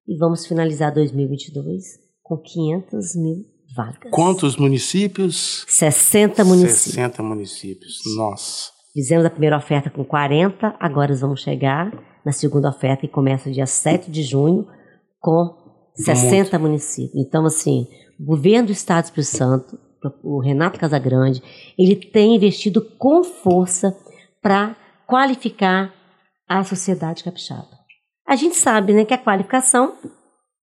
e 0.08 0.18
vamos 0.18 0.46
finalizar 0.46 0.94
2022 0.94 1.84
com 2.22 2.38
500 2.38 3.16
mil 3.16 3.53
Quantos 4.12 4.58
municípios? 4.58 5.66
60 5.68 6.44
municípios. 6.44 6.94
60 6.94 7.24
municípios. 7.24 8.02
Nossa. 8.16 8.72
Fizemos 8.94 9.26
a 9.26 9.30
primeira 9.30 9.58
oferta 9.58 9.90
com 9.90 10.06
40, 10.06 10.76
agora 10.80 11.16
vamos 11.16 11.42
chegar 11.42 11.92
na 12.24 12.32
segunda 12.32 12.70
oferta 12.70 13.02
que 13.02 13.08
começa 13.08 13.52
dia 13.52 13.66
7 13.66 14.12
de 14.12 14.22
junho 14.22 14.68
com 15.20 15.50
60 15.96 16.58
municípios. 16.60 17.26
Então, 17.26 17.46
assim, 17.46 17.88
o 18.20 18.26
governo 18.26 18.68
do 18.68 18.72
Estado 18.72 19.04
do 19.04 19.06
Espírito 19.06 19.38
Santo, 19.38 19.80
o 20.24 20.40
Renato 20.40 20.80
Casagrande, 20.80 21.42
ele 21.78 21.96
tem 21.96 22.36
investido 22.36 22.82
com 22.98 23.24
força 23.24 23.98
para 24.42 24.76
qualificar 25.08 25.94
a 26.48 26.64
sociedade 26.64 27.24
capixaba. 27.24 27.70
A 28.28 28.36
gente 28.36 28.56
sabe, 28.56 28.94
né, 28.94 29.06
que 29.06 29.14
a 29.14 29.18
qualificação 29.18 29.98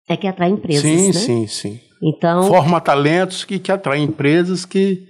é 0.08 0.16
que 0.16 0.28
atrai 0.28 0.50
empresas, 0.50 0.82
sim, 0.82 1.08
né? 1.08 1.14
sim, 1.14 1.48
sim. 1.48 1.89
Então, 2.02 2.44
Forma 2.44 2.80
talentos 2.80 3.44
que, 3.44 3.60
que 3.60 3.72
atraem 3.72 4.06
empresas 4.06 4.66
que 4.66 5.08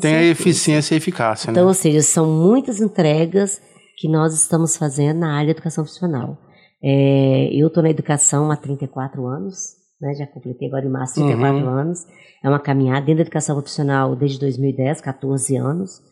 têm 0.00 0.14
a 0.16 0.22
eficiência 0.24 0.94
e 0.94 0.98
eficácia, 0.98 1.50
Então, 1.50 1.62
né? 1.64 1.68
ou 1.68 1.74
seja, 1.74 2.02
são 2.02 2.26
muitas 2.26 2.80
entregas 2.80 3.60
que 3.96 4.08
nós 4.08 4.34
estamos 4.34 4.76
fazendo 4.76 5.20
na 5.20 5.34
área 5.34 5.46
de 5.46 5.50
educação 5.52 5.84
profissional. 5.84 6.38
É, 6.82 7.48
eu 7.52 7.68
estou 7.68 7.82
na 7.82 7.90
educação 7.90 8.50
há 8.50 8.56
34 8.56 9.26
anos, 9.26 9.74
né, 10.00 10.12
já 10.14 10.26
completei 10.26 10.68
agora 10.68 10.84
em 10.84 10.90
março 10.90 11.14
34 11.14 11.56
Uhum. 11.62 11.68
anos. 11.68 12.00
É 12.42 12.48
uma 12.48 12.58
caminhada 12.58 13.00
dentro 13.06 13.16
da 13.16 13.22
educação 13.22 13.54
profissional 13.56 14.14
desde 14.16 14.38
2010, 14.40 15.00
14 15.00 15.56
anos. 15.56 16.02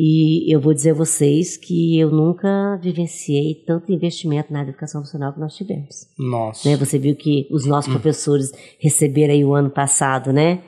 E 0.00 0.54
eu 0.54 0.60
vou 0.60 0.72
dizer 0.72 0.90
a 0.92 0.94
vocês 0.94 1.56
que 1.56 1.98
eu 1.98 2.08
nunca 2.08 2.78
vivenciei 2.80 3.54
tanto 3.66 3.90
investimento 3.92 4.52
na 4.52 4.62
educação 4.62 5.00
profissional 5.00 5.32
que 5.32 5.40
nós 5.40 5.56
tivemos. 5.56 6.06
Nossa. 6.16 6.68
Né? 6.68 6.76
Você 6.76 6.98
viu 7.00 7.16
que 7.16 7.48
os 7.50 7.66
Hum. 7.66 7.70
nossos 7.70 7.90
professores 7.92 8.52
receberam 8.78 9.34
aí 9.34 9.44
o 9.44 9.54
ano 9.54 9.70
passado, 9.70 10.32
né? 10.32 10.60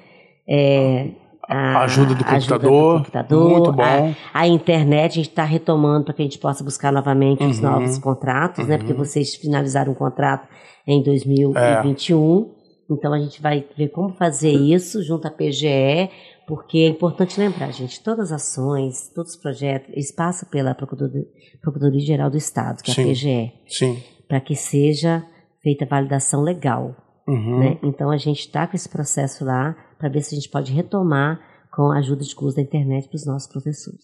É, 0.49 1.11
a 1.49 1.83
Ajuda 1.85 2.15
do 2.15 2.25
ajuda 2.25 2.55
computador. 2.59 2.97
computador, 2.99 3.51
Muito 3.51 3.71
a- 3.81 4.01
bom. 4.01 4.15
a 4.35 4.49
internet, 4.49 5.13
a 5.13 5.15
gente 5.15 5.29
está 5.29 5.45
retomando 5.45 6.07
para 6.07 6.15
que 6.15 6.23
a 6.23 6.25
gente 6.25 6.39
possa 6.39 6.65
buscar 6.65 6.93
novamente 6.93 7.45
os 7.45 7.59
Uhum. 7.59 7.71
novos 7.71 7.99
contratos, 7.99 8.67
né? 8.67 8.79
Porque 8.79 8.93
Uhum. 8.93 8.99
vocês 8.99 9.37
finalizaram 9.37 9.93
um 9.93 9.95
contrato 9.95 10.49
em 10.87 11.01
2021. 11.05 12.51
Então 12.91 13.13
a 13.13 13.21
gente 13.21 13.41
vai 13.41 13.65
ver 13.79 13.89
como 13.91 14.13
fazer 14.15 14.51
isso 14.51 15.01
junto 15.05 15.29
à 15.29 15.31
PGE, 15.31 16.11
porque 16.51 16.79
é 16.79 16.89
importante 16.89 17.39
lembrar, 17.39 17.71
gente, 17.71 18.03
todas 18.03 18.33
as 18.33 18.43
ações, 18.43 19.09
todos 19.15 19.35
os 19.35 19.41
projetos, 19.41 19.89
eles 19.91 20.11
passam 20.11 20.49
pela 20.49 20.75
Procuradoria, 20.75 21.25
Procuradoria 21.63 22.01
Geral 22.01 22.29
do 22.29 22.37
Estado, 22.37 22.83
que 22.83 22.91
é 22.91 22.95
Sim. 22.95 23.03
a 23.03 23.07
PGE, 23.07 23.53
Sim. 23.69 24.03
para 24.27 24.41
que 24.41 24.57
seja 24.57 25.25
feita 25.63 25.85
a 25.85 25.89
validação 25.89 26.43
legal. 26.43 26.97
Uhum. 27.29 27.61
Né? 27.61 27.79
Então 27.85 28.11
a 28.11 28.17
gente 28.17 28.41
está 28.41 28.67
com 28.67 28.75
esse 28.75 28.89
processo 28.89 29.45
lá 29.45 29.77
para 29.97 30.09
ver 30.09 30.23
se 30.23 30.35
a 30.35 30.39
gente 30.39 30.51
pode 30.51 30.73
retomar 30.73 31.41
com 31.73 31.93
a 31.93 31.99
ajuda 31.99 32.25
de 32.25 32.35
curso 32.35 32.57
da 32.57 32.63
internet 32.63 33.09
para 33.09 33.17
os 33.17 33.25
nossos 33.25 33.49
professores. 33.49 34.03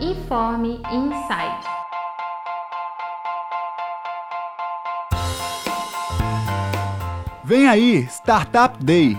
Informe 0.00 0.80
Inside. 0.92 1.79
Vem 7.50 7.66
aí, 7.66 8.06
Startup 8.08 8.78
Day! 8.84 9.18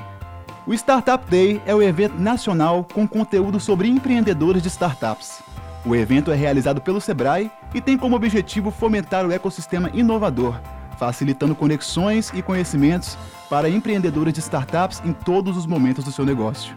O 0.66 0.74
Startup 0.74 1.30
Day 1.30 1.62
é 1.66 1.76
o 1.76 1.82
evento 1.82 2.18
nacional 2.18 2.88
com 2.94 3.06
conteúdo 3.06 3.60
sobre 3.60 3.90
empreendedores 3.90 4.64
de 4.64 4.70
startups. 4.70 5.44
O 5.86 5.94
evento 5.94 6.32
é 6.32 6.36
realizado 6.36 6.80
pelo 6.80 7.02
Sebrae 7.02 7.52
e 7.74 7.82
tem 7.82 7.98
como 7.98 8.16
objetivo 8.16 8.72
fomentar 8.72 9.26
o 9.26 9.34
ecossistema 9.34 9.90
inovador, 9.94 10.58
facilitando 10.98 11.54
conexões 11.54 12.32
e 12.34 12.42
conhecimentos 12.42 13.18
para 13.50 13.68
empreendedores 13.68 14.34
de 14.34 14.40
startups 14.40 15.02
em 15.04 15.12
todos 15.12 15.58
os 15.58 15.66
momentos 15.66 16.06
do 16.06 16.12
seu 16.14 16.24
negócio. 16.26 16.74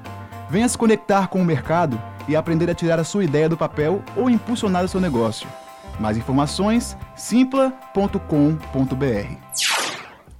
Venha 0.51 0.69
se 0.69 0.77
conectar 0.77 1.29
com 1.29 1.41
o 1.41 1.45
mercado 1.45 2.03
e 2.27 2.35
aprender 2.35 2.69
a 2.69 2.75
tirar 2.75 2.99
a 2.99 3.05
sua 3.05 3.23
ideia 3.23 3.49
do 3.49 3.57
papel 3.57 4.03
ou 4.17 4.29
impulsionar 4.29 4.85
o 4.85 4.89
seu 4.89 5.01
negócio. 5.01 5.47
Mais 6.01 6.17
informações, 6.17 6.97
simpla.com.br. 7.15 8.25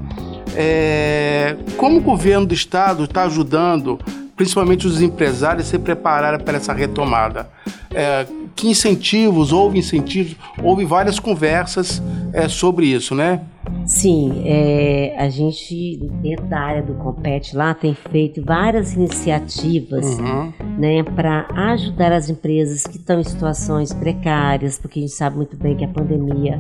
É, 0.55 1.55
como 1.77 1.99
o 1.99 2.01
governo 2.01 2.45
do 2.45 2.53
estado 2.53 3.05
está 3.05 3.23
ajudando, 3.23 3.97
principalmente 4.41 4.87
os 4.87 4.99
empresários, 5.03 5.67
se 5.67 5.77
prepararem 5.77 6.39
para 6.43 6.57
essa 6.57 6.73
retomada? 6.73 7.47
É, 7.93 8.25
que 8.55 8.67
incentivos, 8.69 9.53
houve 9.53 9.77
incentivos, 9.77 10.35
houve 10.63 10.83
várias 10.83 11.19
conversas 11.19 12.01
é, 12.33 12.47
sobre 12.47 12.87
isso, 12.87 13.13
né? 13.13 13.41
Sim, 13.85 14.41
é, 14.43 15.13
a 15.15 15.29
gente, 15.29 15.95
dentro 16.23 16.45
da 16.47 16.59
área 16.59 16.81
do 16.81 16.95
Compete 16.95 17.55
lá, 17.55 17.75
tem 17.75 17.93
feito 17.93 18.43
várias 18.43 18.95
iniciativas 18.95 20.17
Uhum. 20.17 20.51
né, 20.79 21.03
para 21.03 21.45
ajudar 21.73 22.11
as 22.11 22.27
empresas 22.27 22.81
que 22.87 22.97
estão 22.97 23.19
em 23.19 23.23
situações 23.23 23.93
precárias, 23.93 24.79
porque 24.79 24.97
a 24.97 25.01
gente 25.03 25.13
sabe 25.13 25.35
muito 25.37 25.55
bem 25.55 25.75
que 25.77 25.85
a 25.85 25.87
pandemia 25.87 26.59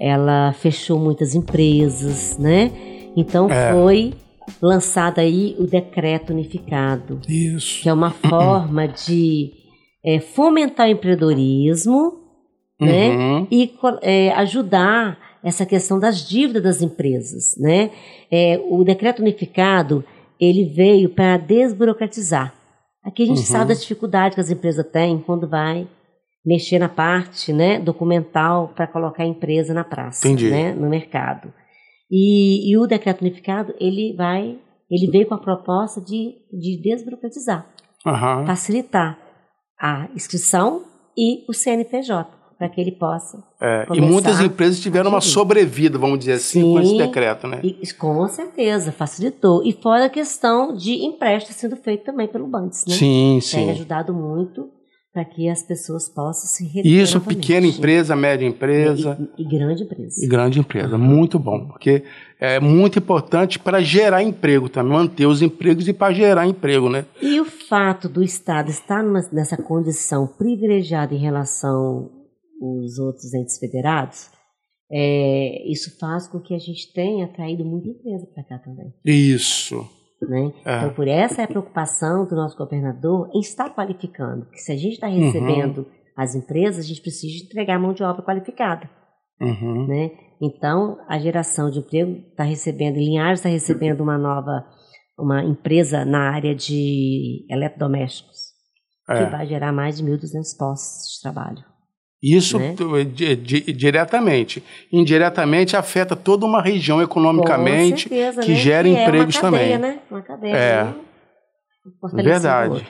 ela 0.00 0.52
fechou 0.58 0.98
muitas 0.98 1.36
empresas, 1.36 2.36
né? 2.36 2.72
Então 3.16 3.48
É. 3.48 3.72
foi 3.72 4.14
lançado 4.60 5.18
aí 5.18 5.54
o 5.58 5.64
decreto 5.64 6.32
unificado, 6.32 7.20
Isso. 7.28 7.82
que 7.82 7.88
é 7.88 7.92
uma 7.92 8.10
forma 8.28 8.86
de 8.88 9.52
é, 10.04 10.18
fomentar 10.20 10.88
o 10.88 10.90
empreendedorismo, 10.90 12.20
né? 12.80 13.10
Uhum. 13.10 13.46
e 13.50 13.68
co- 13.68 13.98
é, 14.02 14.30
ajudar 14.32 15.18
essa 15.44 15.64
questão 15.66 15.98
das 15.98 16.26
dívidas 16.28 16.62
das 16.62 16.82
empresas, 16.82 17.54
né? 17.58 17.90
É, 18.30 18.60
o 18.68 18.82
decreto 18.84 19.20
unificado 19.20 20.04
ele 20.40 20.64
veio 20.64 21.08
para 21.08 21.36
desburocratizar. 21.36 22.52
Aqui 23.04 23.22
a 23.22 23.26
gente 23.26 23.38
Uhum. 23.38 23.44
sabe 23.44 23.66
das 23.68 23.80
dificuldades 23.82 24.34
que 24.34 24.40
as 24.40 24.50
empresas 24.50 24.84
têm 24.86 25.18
quando 25.18 25.48
vai 25.48 25.86
mexer 26.44 26.78
na 26.80 26.88
parte, 26.88 27.52
né, 27.52 27.78
documental 27.78 28.72
para 28.74 28.86
colocar 28.88 29.22
a 29.22 29.26
empresa 29.26 29.72
na 29.72 29.84
praça, 29.84 30.26
Entendi. 30.26 30.50
né, 30.50 30.72
no 30.72 30.88
mercado. 30.88 31.52
E, 32.12 32.70
e 32.70 32.76
o 32.76 32.86
decreto 32.86 33.22
unificado 33.22 33.74
ele 33.80 34.14
vai, 34.14 34.58
ele 34.90 35.10
veio 35.10 35.26
com 35.26 35.34
a 35.34 35.38
proposta 35.38 35.98
de, 35.98 36.34
de 36.52 36.76
desburocratizar 36.82 37.66
Aham. 38.06 38.44
facilitar 38.46 39.18
a 39.80 40.08
inscrição 40.14 40.82
e 41.16 41.44
o 41.48 41.52
CNPJ, 41.52 42.30
para 42.58 42.68
que 42.68 42.80
ele 42.80 42.92
possa. 42.92 43.42
É, 43.60 43.86
e 43.94 44.00
muitas 44.00 44.40
empresas 44.40 44.80
tiveram 44.80 45.10
uma 45.10 45.20
sobrevida, 45.20 45.98
vamos 45.98 46.18
dizer 46.18 46.34
assim, 46.34 46.62
com 46.72 46.80
esse 46.80 46.90
Sim. 46.90 46.98
decreto, 46.98 47.46
né? 47.46 47.60
E, 47.62 47.92
com 47.94 48.26
certeza, 48.28 48.92
facilitou. 48.92 49.64
E 49.64 49.72
fora 49.72 50.06
a 50.06 50.10
questão 50.10 50.74
de 50.74 51.04
empréstimo 51.04 51.54
sendo 51.54 51.76
feito 51.76 52.04
também 52.04 52.28
pelo 52.28 52.46
Bandes, 52.46 52.84
né? 52.86 52.94
Sim, 52.94 53.38
Tem 53.40 53.40
sim. 53.40 53.70
ajudado 53.70 54.14
muito 54.14 54.70
para 55.12 55.24
que 55.26 55.48
as 55.48 55.62
pessoas 55.62 56.08
possam 56.08 56.48
se 56.48 56.64
reter 56.66 56.86
Isso, 56.90 57.18
novamente. 57.18 57.36
pequena 57.40 57.66
empresa, 57.66 58.16
média 58.16 58.46
empresa 58.46 59.18
E, 59.36 59.42
e 59.42 59.44
grande 59.48 59.82
empresa. 59.82 60.24
e 60.24 60.26
grande 60.26 60.58
empresa. 60.58 60.96
Muito 60.96 61.38
bom, 61.38 61.66
porque 61.66 62.02
é 62.40 62.58
muito 62.58 62.98
importante 62.98 63.58
para 63.58 63.82
gerar 63.82 64.22
emprego 64.22 64.68
também, 64.70 64.92
manter 64.92 65.26
os 65.26 65.42
empregos 65.42 65.86
e 65.86 65.92
para 65.92 66.14
gerar 66.14 66.46
emprego, 66.46 66.88
né? 66.88 67.04
E 67.20 67.38
o 67.40 67.44
fato 67.44 68.08
do 68.08 68.22
Estado 68.22 68.70
estar 68.70 69.02
numa- 69.04 69.28
nessa 69.32 69.56
condição 69.56 70.26
privilegiada 70.26 71.14
em 71.14 71.18
relação 71.18 72.10
aos 72.62 72.98
outros 72.98 73.34
entes 73.34 73.58
federados, 73.58 74.30
é, 74.90 75.70
isso 75.70 75.98
faz 75.98 76.26
com 76.26 76.40
que 76.40 76.54
a 76.54 76.58
gente 76.58 76.92
tenha 76.92 77.24
atraído 77.26 77.64
muita 77.64 77.88
empresa 77.88 78.26
para 78.34 78.44
cá 78.44 78.58
também. 78.58 78.92
Isso. 79.04 79.86
Né? 80.28 80.52
É. 80.64 80.76
Então, 80.78 80.94
por 80.94 81.08
essa 81.08 81.40
é 81.42 81.44
a 81.44 81.48
preocupação 81.48 82.24
do 82.26 82.34
nosso 82.36 82.56
governador 82.56 83.28
em 83.34 83.40
estar 83.40 83.70
qualificando. 83.74 84.46
Que 84.50 84.58
se 84.58 84.72
a 84.72 84.76
gente 84.76 84.94
está 84.94 85.08
Uhum. 85.08 85.18
recebendo 85.20 85.86
as 86.16 86.34
empresas, 86.34 86.84
a 86.84 86.88
gente 86.88 87.00
precisa 87.02 87.44
entregar 87.44 87.78
mão 87.78 87.92
de 87.92 88.02
obra 88.02 88.22
qualificada. 88.22 88.88
Uhum. 89.40 89.86
né? 89.88 90.10
Então, 90.40 90.98
a 91.08 91.18
geração 91.18 91.70
de 91.70 91.80
emprego 91.80 92.12
está 92.30 92.44
recebendo, 92.44 92.96
Linhares 92.96 93.40
está 93.40 93.48
recebendo 93.48 94.00
uma 94.00 94.16
nova, 94.18 94.64
uma 95.18 95.42
empresa 95.44 96.04
na 96.04 96.30
área 96.30 96.54
de 96.54 97.44
eletrodomésticos, 97.50 98.52
que 99.06 99.12
É. 99.12 99.30
vai 99.30 99.46
gerar 99.46 99.72
mais 99.72 99.96
de 99.96 100.04
1.200 100.04 100.56
postos 100.56 101.14
de 101.16 101.22
trabalho. 101.22 101.64
Isso 102.22 102.58
Né? 102.58 102.74
tu- 102.76 103.04
di- 103.04 103.34
di- 103.34 103.72
diretamente. 103.72 104.62
Indiretamente 104.92 105.76
afeta 105.76 106.14
toda 106.14 106.46
uma 106.46 106.62
região 106.62 107.02
economicamente 107.02 108.08
certeza, 108.08 108.40
que 108.42 108.52
né? 108.52 108.56
gera 108.56 108.88
Que 108.88 108.94
é 108.96 109.02
empregos 109.04 109.34
uma 109.36 109.42
cadeia, 109.42 109.78
também. 109.78 109.78
Né? 109.78 109.98
Uma 110.10 110.22
cadeia. 110.22 110.54
É. 110.56 110.84
né? 110.84 112.22
Verdade. 112.22 112.86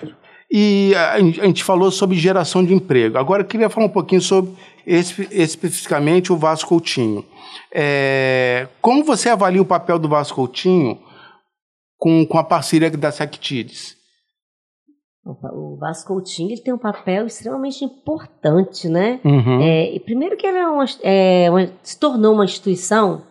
E 0.54 0.92
a, 0.94 1.14
a 1.14 1.18
gente 1.20 1.64
falou 1.64 1.90
sobre 1.90 2.18
geração 2.18 2.62
de 2.62 2.74
emprego. 2.74 3.16
Agora 3.16 3.42
eu 3.42 3.46
queria 3.46 3.70
falar 3.70 3.86
um 3.86 3.90
pouquinho 3.90 4.20
sobre 4.20 4.52
espe- 4.86 5.28
especificamente 5.30 6.30
o 6.30 6.36
Vasco 6.36 6.68
Coutinho. 6.68 7.24
É, 7.74 8.68
como 8.82 9.02
você 9.02 9.30
avalia 9.30 9.62
o 9.62 9.64
papel 9.64 9.98
do 9.98 10.10
Vasco 10.10 10.36
Coutinho 10.36 10.98
com, 11.96 12.26
com 12.26 12.36
a 12.36 12.44
parceria 12.44 12.90
da 12.90 13.10
Sectides? 13.10 13.96
O 15.24 15.76
Vasco 15.78 16.08
Coutinho 16.14 16.50
ele 16.50 16.60
tem 16.60 16.74
um 16.74 16.78
papel 16.78 17.26
extremamente 17.26 17.84
importante, 17.84 18.88
né? 18.88 19.20
Uhum. 19.24 19.60
É, 19.60 19.94
e 19.94 20.00
primeiro 20.00 20.36
que 20.36 20.44
ele 20.46 20.58
é 20.58 20.66
uma, 20.66 20.84
é 21.02 21.48
uma- 21.50 21.70
se 21.82 21.98
tornou 21.98 22.34
uma 22.34 22.44
instituição 22.44 23.22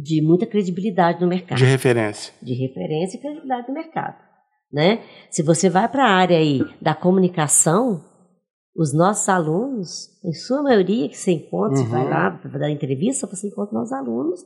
de 0.00 0.22
muita 0.22 0.46
credibilidade 0.46 1.20
no 1.20 1.26
mercado. 1.26 1.58
De 1.58 1.64
referência. 1.64 2.32
de 2.40 2.54
referência 2.54 3.16
e 3.16 3.20
credibilidade 3.20 3.66
do 3.66 3.72
mercado, 3.72 4.14
né? 4.72 5.00
Se 5.28 5.42
você 5.42 5.68
vai 5.68 5.88
para 5.88 6.04
a 6.06 6.10
área 6.10 6.38
aí 6.38 6.60
da 6.80 6.94
comunicação, 6.94 8.04
os 8.76 8.94
nossos 8.94 9.28
alunos, 9.28 10.08
em 10.24 10.32
sua 10.32 10.62
maioria 10.62 11.08
que 11.08 11.16
você 11.18 11.32
encontra, 11.32 11.76
você 11.76 11.82
Uhum. 11.82 11.90
vai 11.90 12.08
lá 12.08 12.30
para 12.30 12.58
dar 12.60 12.70
entrevista, 12.70 13.26
você 13.26 13.48
encontra 13.48 13.74
nossos 13.76 13.92
alunos 13.92 14.40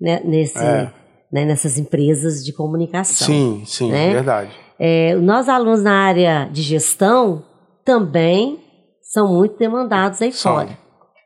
né, 0.00 0.20
nesse, 0.24 0.56
É. 0.58 0.92
né, 1.32 1.44
nessas 1.44 1.78
empresas 1.78 2.44
de 2.44 2.52
comunicação. 2.52 3.26
Sim, 3.26 3.62
sim, 3.66 3.90
Né? 3.90 4.12
verdade. 4.12 4.50
É, 4.78 5.14
nossos 5.16 5.48
alunos 5.48 5.82
na 5.82 5.92
área 6.06 6.48
de 6.50 6.62
gestão 6.62 7.44
também 7.84 8.60
são 9.00 9.28
muito 9.32 9.56
demandados 9.58 10.20
aí 10.20 10.32
fora, 10.32 10.76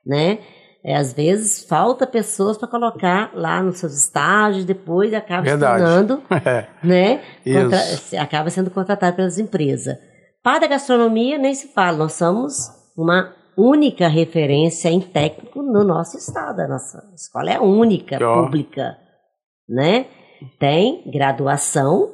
né? 0.07 0.39
É, 0.83 0.97
às 0.97 1.13
vezes 1.13 1.65
falta 1.65 2.07
pessoas 2.07 2.57
para 2.57 2.67
colocar 2.69 3.33
lá 3.35 3.63
nos 3.63 3.79
seus 3.79 3.93
estágios, 3.93 4.65
depois 4.65 5.13
acaba 5.13 5.43
se 5.45 5.51
Verdade. 5.51 5.83
tornando 5.83 6.23
É, 6.47 6.67
né? 6.83 7.21
Contra- 7.45 7.79
se- 7.79 8.17
acaba 8.17 8.49
sendo 8.51 8.71
contratado 8.71 9.17
pelas 9.17 9.39
empresas. 9.39 9.97
Para 10.43 10.65
a 10.65 10.69
gastronomia, 10.69 11.37
nem 11.37 11.55
se 11.55 11.69
fala, 11.75 11.99
nós 11.99 12.15
somos 12.15 12.71
uma 12.97 13.35
única 13.59 14.09
referência 14.09 14.89
em 14.89 15.01
técnico 15.03 15.63
no 15.63 15.85
nosso 15.85 16.17
estado. 16.17 16.61
A 16.61 16.69
nossa 16.69 16.99
escola 17.15 17.51
é 17.51 17.61
única, 17.61 18.19
pública, 18.19 18.97
né? 19.69 20.07
Tem 20.59 21.03
graduação, 21.11 22.11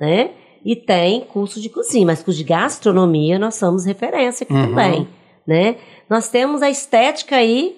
né? 0.00 0.30
E 0.64 0.74
tem 0.74 1.20
curso 1.22 1.60
de 1.60 1.68
cozinha, 1.68 2.06
mas 2.06 2.22
curso 2.22 2.38
de 2.38 2.44
gastronomia 2.44 3.38
nós 3.38 3.54
somos 3.56 3.84
referência 3.84 4.44
aqui 4.44 4.52
Uhum. 4.54 4.68
também, 4.70 5.08
né? 5.46 5.76
Nós 6.08 6.28
temos 6.28 6.62
a 6.62 6.70
estética 6.70 7.36
aí, 7.36 7.76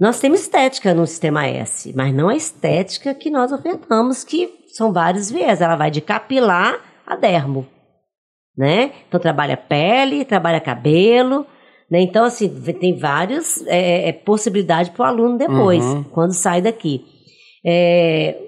nós 0.00 0.18
temos 0.20 0.40
estética 0.40 0.94
no 0.94 1.06
sistema 1.06 1.46
S, 1.46 1.92
mas 1.94 2.14
não 2.14 2.28
a 2.28 2.36
estética 2.36 3.14
que 3.14 3.30
nós 3.30 3.52
ofertamos, 3.52 4.24
que 4.24 4.48
são 4.72 4.92
vários 4.92 5.30
viés. 5.30 5.60
Ela 5.60 5.76
vai 5.76 5.90
de 5.90 6.00
capilar 6.00 6.76
a 7.06 7.14
dermo, 7.16 7.66
né? 8.56 8.92
Então 9.08 9.18
trabalha 9.20 9.56
pele, 9.56 10.24
trabalha 10.24 10.60
cabelo, 10.60 11.44
né? 11.90 12.00
Então 12.00 12.24
assim 12.24 12.48
tem 12.80 12.96
várias 12.96 13.66
é, 13.66 14.08
é, 14.08 14.12
possibilidades 14.12 14.90
para 14.90 15.02
o 15.02 15.06
aluno 15.06 15.36
depois, 15.36 15.84
Uhum. 15.84 16.04
quando 16.04 16.32
sai 16.32 16.62
daqui. 16.62 17.04
É, 17.66 18.38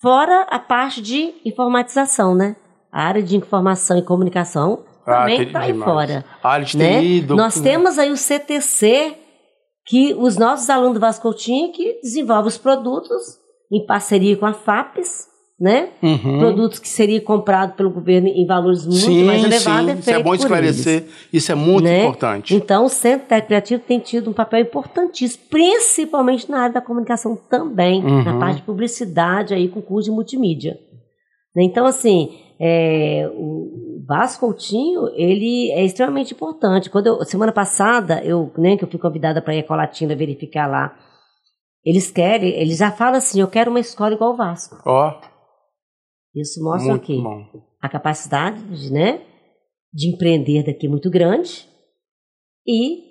fora 0.00 0.46
a 0.50 0.58
parte 0.58 1.02
de 1.02 1.34
informatização, 1.44 2.34
né? 2.34 2.56
A 2.96 3.02
área 3.08 3.22
de 3.22 3.36
informação 3.36 3.98
e 3.98 4.02
comunicação 4.02 4.80
também 5.04 5.36
tem 5.36 5.46
está 5.48 5.60
aí 5.60 5.72
demais. 5.72 5.90
fora 5.92 6.24
A 6.42 6.48
área 6.48 6.64
de 6.64 6.78
né? 6.78 7.00
TI, 7.00 7.20
do- 7.20 7.36
Nós 7.36 7.60
temos 7.60 7.98
aí 7.98 8.10
o 8.10 8.16
CTC, 8.16 9.14
que 9.86 10.14
os 10.18 10.38
nossos 10.38 10.70
alunos 10.70 10.94
do 10.94 11.00
Vasco 11.00 11.22
Coutinho 11.22 11.72
que 11.72 12.00
desenvolve 12.02 12.48
os 12.48 12.56
produtos 12.56 13.20
em 13.70 13.84
parceria 13.84 14.34
com 14.36 14.46
a 14.46 14.54
FAPES, 14.54 15.26
né? 15.60 15.90
Uhum. 16.02 16.38
Produtos 16.38 16.78
que 16.78 16.88
seriam 16.88 17.20
comprados 17.22 17.76
pelo 17.76 17.90
governo 17.90 18.28
em 18.28 18.46
valores 18.46 18.84
muito 18.86 18.98
Sim, 19.00 19.24
mais 19.24 19.44
elevados. 19.44 19.62
sim, 19.90 19.90
é 19.90 19.94
isso 20.00 20.10
é 20.10 20.22
bom 20.22 20.34
esclarecer. 20.34 21.02
eles, 21.02 21.14
Isso 21.32 21.52
é 21.52 21.54
muito 21.54 21.84
né? 21.84 22.00
importante. 22.04 22.54
Então, 22.54 22.86
o 22.86 22.88
Centro 22.88 23.26
Técnico 23.26 23.46
Criativo 23.48 23.82
tem 23.86 23.98
tido 23.98 24.30
um 24.30 24.32
papel 24.32 24.60
importantíssimo, 24.60 25.44
principalmente 25.50 26.50
na 26.50 26.60
área 26.62 26.74
da 26.74 26.80
comunicação 26.80 27.36
também, 27.36 28.02
Uhum. 28.04 28.24
na 28.24 28.38
parte 28.38 28.56
de 28.56 28.62
publicidade 28.62 29.52
aí 29.54 29.68
com 29.68 29.80
curso 29.82 30.08
de 30.08 30.14
multimídia. 30.14 30.78
Né? 31.54 31.62
Então, 31.64 31.86
assim, 31.86 32.38
é, 32.60 33.28
o 33.34 34.02
Vasco 34.06 34.46
Coutinho, 34.46 35.08
ele 35.14 35.70
é 35.72 35.84
extremamente 35.84 36.32
importante. 36.34 36.88
Quando 36.90 37.06
eu, 37.08 37.24
semana 37.24 37.52
passada, 37.52 38.22
eu, 38.24 38.52
né, 38.56 38.76
que 38.76 38.84
eu 38.84 38.88
fui 38.88 38.98
convidada 39.00 39.42
para 39.42 39.54
ir 39.54 39.60
a 39.60 39.66
Colatina 39.66 40.14
verificar 40.14 40.66
lá, 40.66 40.96
eles 41.84 42.10
querem, 42.10 42.50
eles 42.50 42.78
já 42.78 42.90
falam 42.90 43.16
assim, 43.16 43.40
eu 43.40 43.48
quero 43.48 43.70
uma 43.70 43.80
escola 43.80 44.14
igual 44.14 44.32
o 44.32 44.36
Vasco. 44.36 44.76
Ó, 44.86 45.20
Isso 46.34 46.62
mostra 46.62 46.88
o 46.88 46.90
muito 46.92 47.06
quê? 47.06 47.16
bom. 47.22 47.44
A 47.80 47.88
capacidade 47.88 48.60
de, 48.62 48.92
né, 48.92 49.22
de 49.92 50.12
empreender 50.12 50.64
daqui 50.64 50.88
muito 50.88 51.10
grande 51.10 51.68
e 52.66 53.04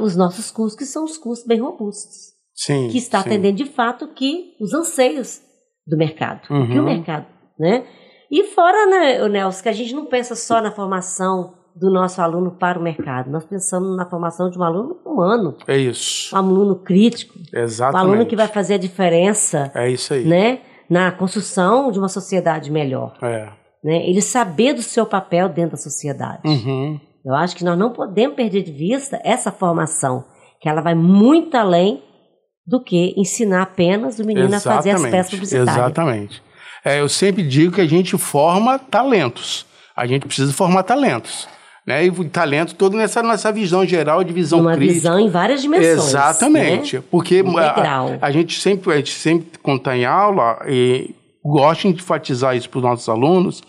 os 0.00 0.16
nossos 0.16 0.50
custos, 0.50 0.78
que 0.78 0.84
são 0.84 1.04
os 1.04 1.18
custos 1.18 1.46
bem 1.46 1.60
robustos, 1.60 2.32
Sim. 2.54 2.88
que 2.88 2.98
está 2.98 3.20
sim. 3.20 3.28
atendendo 3.28 3.56
de 3.56 3.66
fato 3.66 4.08
que 4.14 4.54
os 4.60 4.72
anseios 4.72 5.40
do 5.86 5.96
mercado, 5.96 6.44
o 6.44 6.66
que 6.68 6.78
Uhum. 6.78 6.82
o 6.82 6.84
mercado, 6.84 7.26
né? 7.58 7.84
E 8.32 8.44
fora, 8.44 8.86
né, 8.86 9.28
Nelson, 9.28 9.62
que 9.62 9.68
a 9.68 9.72
gente 9.72 9.94
não 9.94 10.06
pensa 10.06 10.34
só 10.34 10.60
na 10.62 10.72
formação 10.72 11.52
do 11.76 11.90
nosso 11.90 12.20
aluno 12.22 12.50
para 12.52 12.78
o 12.78 12.82
mercado, 12.82 13.30
nós 13.30 13.44
pensamos 13.44 13.94
na 13.96 14.04
formação 14.08 14.48
de 14.50 14.58
um 14.58 14.62
aluno 14.62 14.96
humano, 15.04 15.54
É 15.66 15.76
isso. 15.76 16.34
um 16.34 16.38
aluno 16.38 16.76
crítico, 16.76 17.34
um 17.38 17.58
Exatamente. 17.58 18.00
aluno 18.08 18.26
que 18.26 18.36
vai 18.36 18.48
fazer 18.48 18.74
a 18.74 18.78
diferença, 18.78 19.70
É 19.74 19.90
isso 19.90 20.12
aí. 20.14 20.24
né, 20.24 20.60
na 20.88 21.10
construção 21.12 21.90
de 21.90 21.98
uma 21.98 22.08
sociedade 22.08 22.70
melhor, 22.70 23.14
É. 23.22 23.48
né? 23.84 24.06
Ele 24.08 24.20
saber 24.20 24.72
do 24.74 24.82
seu 24.82 25.04
papel 25.06 25.48
dentro 25.48 25.72
da 25.72 25.76
sociedade. 25.78 26.40
Uhum. 26.46 26.98
Eu 27.24 27.34
acho 27.34 27.54
que 27.56 27.64
nós 27.64 27.78
não 27.78 27.90
podemos 27.92 28.34
perder 28.36 28.62
de 28.62 28.72
vista 28.72 29.20
essa 29.24 29.50
formação, 29.52 30.24
que 30.60 30.68
ela 30.68 30.80
vai 30.82 30.94
muito 30.94 31.54
além 31.56 32.02
do 32.66 32.82
que 32.82 33.14
ensinar 33.16 33.62
apenas 33.62 34.18
o 34.18 34.24
menino 34.24 34.54
a 34.54 34.60
fazer 34.60 34.90
as 34.90 35.02
peças 35.02 35.30
publicitárias. 35.32 35.74
Exatamente. 35.76 36.42
É, 36.84 37.00
eu 37.00 37.08
sempre 37.08 37.42
digo 37.42 37.74
que 37.74 37.80
a 37.80 37.86
gente 37.86 38.16
forma 38.18 38.78
talentos. 38.78 39.66
A 39.96 40.06
gente 40.06 40.26
precisa 40.26 40.52
formar 40.52 40.82
talentos. 40.82 41.48
Né? 41.86 42.06
E 42.06 42.28
talento 42.28 42.74
todo 42.74 42.96
nessa, 42.96 43.22
nessa 43.22 43.50
visão 43.50 43.84
geral 43.84 44.22
de 44.22 44.32
visão 44.32 44.60
Uma 44.60 44.76
crítica. 44.76 44.94
visão 44.94 45.18
em 45.18 45.28
várias 45.28 45.62
dimensões. 45.62 46.08
Exatamente. 46.08 46.96
né? 46.96 47.02
Porque 47.10 47.44
a, 47.58 48.18
a 48.20 48.30
gente 48.30 48.60
sempre, 48.60 48.92
a 48.92 48.96
gente 48.96 49.12
sempre 49.12 49.58
quando 49.60 49.78
está 49.78 49.96
em 49.96 50.04
aula, 50.04 50.60
e 50.68 51.14
gosta 51.44 51.88
de 51.88 51.94
enfatizar 51.94 52.56
isso 52.56 52.70
para 52.70 52.78
os 52.78 52.84
nossos 52.84 53.08
alunos, 53.08 53.62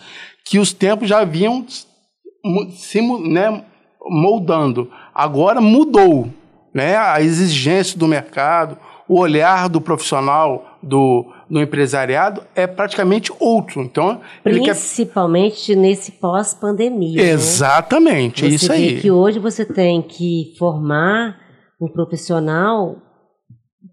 que 0.46 0.60
os 0.60 0.74
tempos 0.74 1.10
já 1.10 1.24
vinham 1.24 1.66
se 1.68 3.02
né, 3.02 3.64
moldando. 4.02 4.92
Agora 5.14 5.60
mudou. 5.60 6.30
Né? 6.74 6.96
A 6.98 7.22
exigência 7.22 7.98
do 7.98 8.08
mercado, 8.08 8.78
o 9.08 9.20
olhar 9.20 9.70
do 9.70 9.82
profissional, 9.82 10.78
do, 10.82 11.32
no 11.54 11.62
empresariado 11.62 12.44
é 12.56 12.66
praticamente 12.66 13.32
outro. 13.40 13.82
Então, 13.82 14.20
ele 14.44 14.60
quer... 14.62 14.72
Principalmente 14.72 15.76
nesse 15.76 16.14
pós-pandemia. 16.14 17.22
né? 17.24 17.30
Exatamente, 17.30 18.44
é 18.46 18.50
Você 18.50 18.56
isso 18.56 18.68
vê 18.70 18.74
aí. 18.74 19.02
que 19.02 19.12
hoje 19.12 19.38
você 19.38 19.64
tem 19.64 20.02
que 20.02 20.56
formar 20.58 21.38
um 21.80 21.88
profissional 21.88 22.96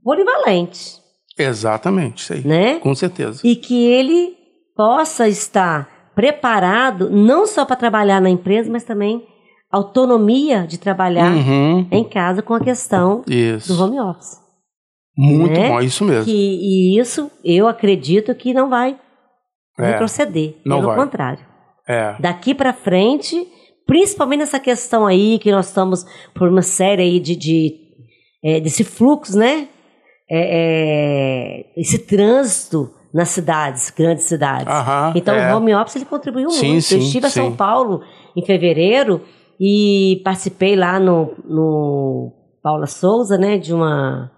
polivalente, 0.03 0.99
Exatamente, 1.38 2.23
isso 2.23 2.33
aí. 2.33 2.46
né? 2.46 2.79
Com 2.81 2.94
certeza. 2.94 3.40
E 3.44 3.57
que 3.57 3.85
ele 3.87 4.35
possa 4.77 5.29
estar 5.29 5.88
preparado 6.14 7.09
não 7.11 7.46
só 7.46 7.64
para 7.64 7.77
trabalhar 7.77 8.20
na 8.20 8.31
empresa, 8.31 8.70
mas 8.70 8.85
também 8.85 9.27
autonomia 9.70 10.66
de 10.66 10.79
trabalhar 10.79 11.31
Uhum, 11.33 11.87
em 11.90 12.05
casa 12.05 12.42
com 12.42 12.55
a 12.55 12.61
questão 12.61 13.23
Isso. 13.27 13.73
do 13.75 13.83
home 13.83 14.01
office. 14.01 14.39
Muito 15.16 15.59
né? 15.59 15.68
bom, 15.68 15.81
é 15.81 15.85
isso 15.85 16.05
mesmo. 16.05 16.25
Que, 16.25 16.33
e 16.33 16.99
isso 16.99 17.31
eu 17.44 17.68
acredito 17.68 18.35
que 18.35 18.55
não 18.55 18.68
vai 18.70 18.96
É, 19.79 19.92
retroceder. 19.92 20.57
não 20.64 20.79
pelo 20.81 20.88
vai. 20.88 20.96
contrário. 21.05 21.44
É. 21.88 22.16
Daqui 22.20 22.55
para 22.55 22.73
frente, 22.73 23.46
principalmente 23.87 24.40
nessa 24.40 24.61
questão 24.61 25.07
aí 25.07 25.38
que 25.38 25.51
nós 25.51 25.66
estamos 25.68 26.05
por 26.35 26.49
uma 26.49 26.62
série 26.62 27.03
aí 27.03 27.20
de, 27.20 27.35
de 27.37 27.75
é, 28.44 28.61
desse 28.61 28.85
fluxo, 28.85 29.37
né? 29.38 29.68
É, 30.33 31.64
é, 31.64 31.66
esse 31.77 31.99
trânsito 31.99 32.88
nas 33.12 33.31
cidades, 33.31 33.90
grandes 33.90 34.25
cidades. 34.25 34.68
Aham, 34.73 35.12
então 35.16 35.35
é. 35.35 35.53
o 35.53 35.57
home 35.57 35.75
office 35.75 35.96
ele 35.96 36.05
contribuiu 36.05 36.49
Sim, 36.51 36.68
muito. 36.73 36.83
sim, 36.83 36.94
Eu 36.94 37.01
estive 37.01 37.27
a 37.27 37.31
São 37.31 37.51
sim. 37.51 37.57
Paulo 37.57 38.03
em 38.37 38.44
fevereiro 38.46 39.23
e 39.61 40.20
participei 40.25 40.77
lá 40.77 41.01
no, 41.01 41.35
no 41.44 42.33
Paula 42.62 42.87
Souza, 42.87 43.37
né? 43.37 43.59
De 43.59 43.75
uma 43.75 44.31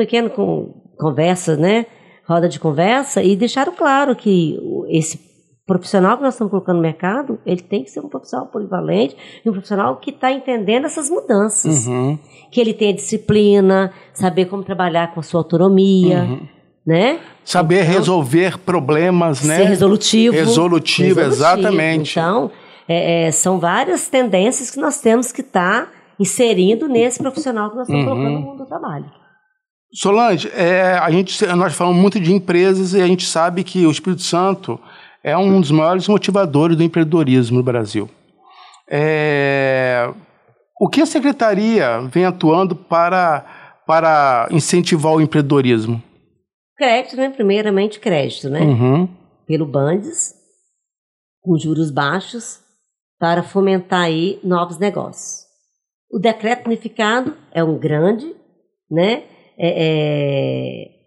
pequeno 0.00 0.30
com, 0.30 0.72
conversa, 0.96 1.56
né? 1.58 1.84
Roda 2.26 2.48
de 2.48 2.58
conversa 2.58 3.22
e 3.22 3.36
deixaram 3.36 3.74
claro 3.74 4.16
que 4.16 4.58
esse 4.88 5.20
profissional 5.66 6.16
que 6.16 6.22
nós 6.22 6.32
estamos 6.34 6.50
colocando 6.50 6.76
no 6.76 6.82
mercado, 6.82 7.38
ele 7.44 7.60
tem 7.60 7.84
que 7.84 7.90
ser 7.90 8.00
um 8.00 8.08
profissional 8.08 8.46
polivalente 8.46 9.14
e 9.44 9.48
um 9.48 9.52
profissional 9.52 9.96
que 9.96 10.10
está 10.10 10.32
entendendo 10.32 10.86
essas 10.86 11.10
mudanças. 11.10 11.86
Uhum, 11.86 12.18
Que 12.50 12.60
ele 12.62 12.72
tenha 12.72 12.94
disciplina, 12.94 13.92
saber 14.14 14.46
como 14.46 14.62
trabalhar 14.62 15.12
com 15.12 15.20
a 15.20 15.22
sua 15.22 15.40
autonomia, 15.40 16.20
uhum. 16.22 16.40
né? 16.86 17.20
Saber 17.44 17.82
Então, 17.82 17.92
resolver 17.92 18.58
problemas, 18.58 19.44
né? 19.44 19.58
Ser 19.58 19.64
resolutivo. 19.64 20.34
Resolutivo, 20.34 21.20
exatamente. 21.20 22.18
Então, 22.18 22.50
é, 22.88 23.26
é, 23.26 23.30
são 23.30 23.60
várias 23.60 24.08
tendências 24.08 24.70
que 24.70 24.80
nós 24.80 24.98
temos 25.00 25.30
que 25.30 25.42
estar 25.42 25.88
inserindo 26.18 26.88
nesse 26.88 27.18
profissional 27.18 27.70
que 27.70 27.76
nós 27.76 27.88
estamos 27.88 28.06
Uhum. 28.06 28.10
colocando 28.10 28.34
no 28.34 28.40
mundo 28.40 28.58
do 28.58 28.66
trabalho. 28.66 29.19
Solange, 29.92 30.48
é, 30.54 30.92
a 30.92 31.10
gente, 31.10 31.44
nós 31.46 31.74
falamos 31.74 32.00
muito 32.00 32.20
de 32.20 32.32
empresas 32.32 32.94
e 32.94 33.00
a 33.00 33.06
gente 33.06 33.26
sabe 33.26 33.64
que 33.64 33.86
o 33.86 33.90
Espírito 33.90 34.22
Santo 34.22 34.78
é 35.22 35.36
um 35.36 35.60
dos 35.60 35.70
maiores 35.70 36.06
motivadores 36.06 36.76
do 36.76 36.82
empreendedorismo 36.82 37.58
no 37.58 37.62
Brasil. 37.62 38.08
É, 38.88 40.12
o 40.80 40.88
que 40.88 41.00
a 41.00 41.06
secretaria 41.06 42.00
vem 42.02 42.24
atuando 42.24 42.74
para, 42.74 43.82
para 43.86 44.48
incentivar 44.50 45.12
o 45.12 45.20
empreendedorismo? 45.20 46.02
Crédito, 46.76 47.16
né? 47.16 47.28
Primeiramente 47.28 48.00
crédito, 48.00 48.48
né? 48.48 48.60
Uhum, 48.60 49.08
Pelo 49.46 49.66
Bandes, 49.66 50.34
com 51.42 51.58
juros 51.58 51.90
baixos, 51.90 52.60
para 53.18 53.42
fomentar 53.42 54.02
aí 54.02 54.40
novos 54.42 54.78
negócios. 54.78 55.44
O 56.10 56.18
decreto 56.18 56.66
unificado 56.66 57.36
é 57.52 57.62
um 57.62 57.76
grande, 57.76 58.34
né? 58.90 59.24
É, 59.62 60.86
é- 60.86 61.00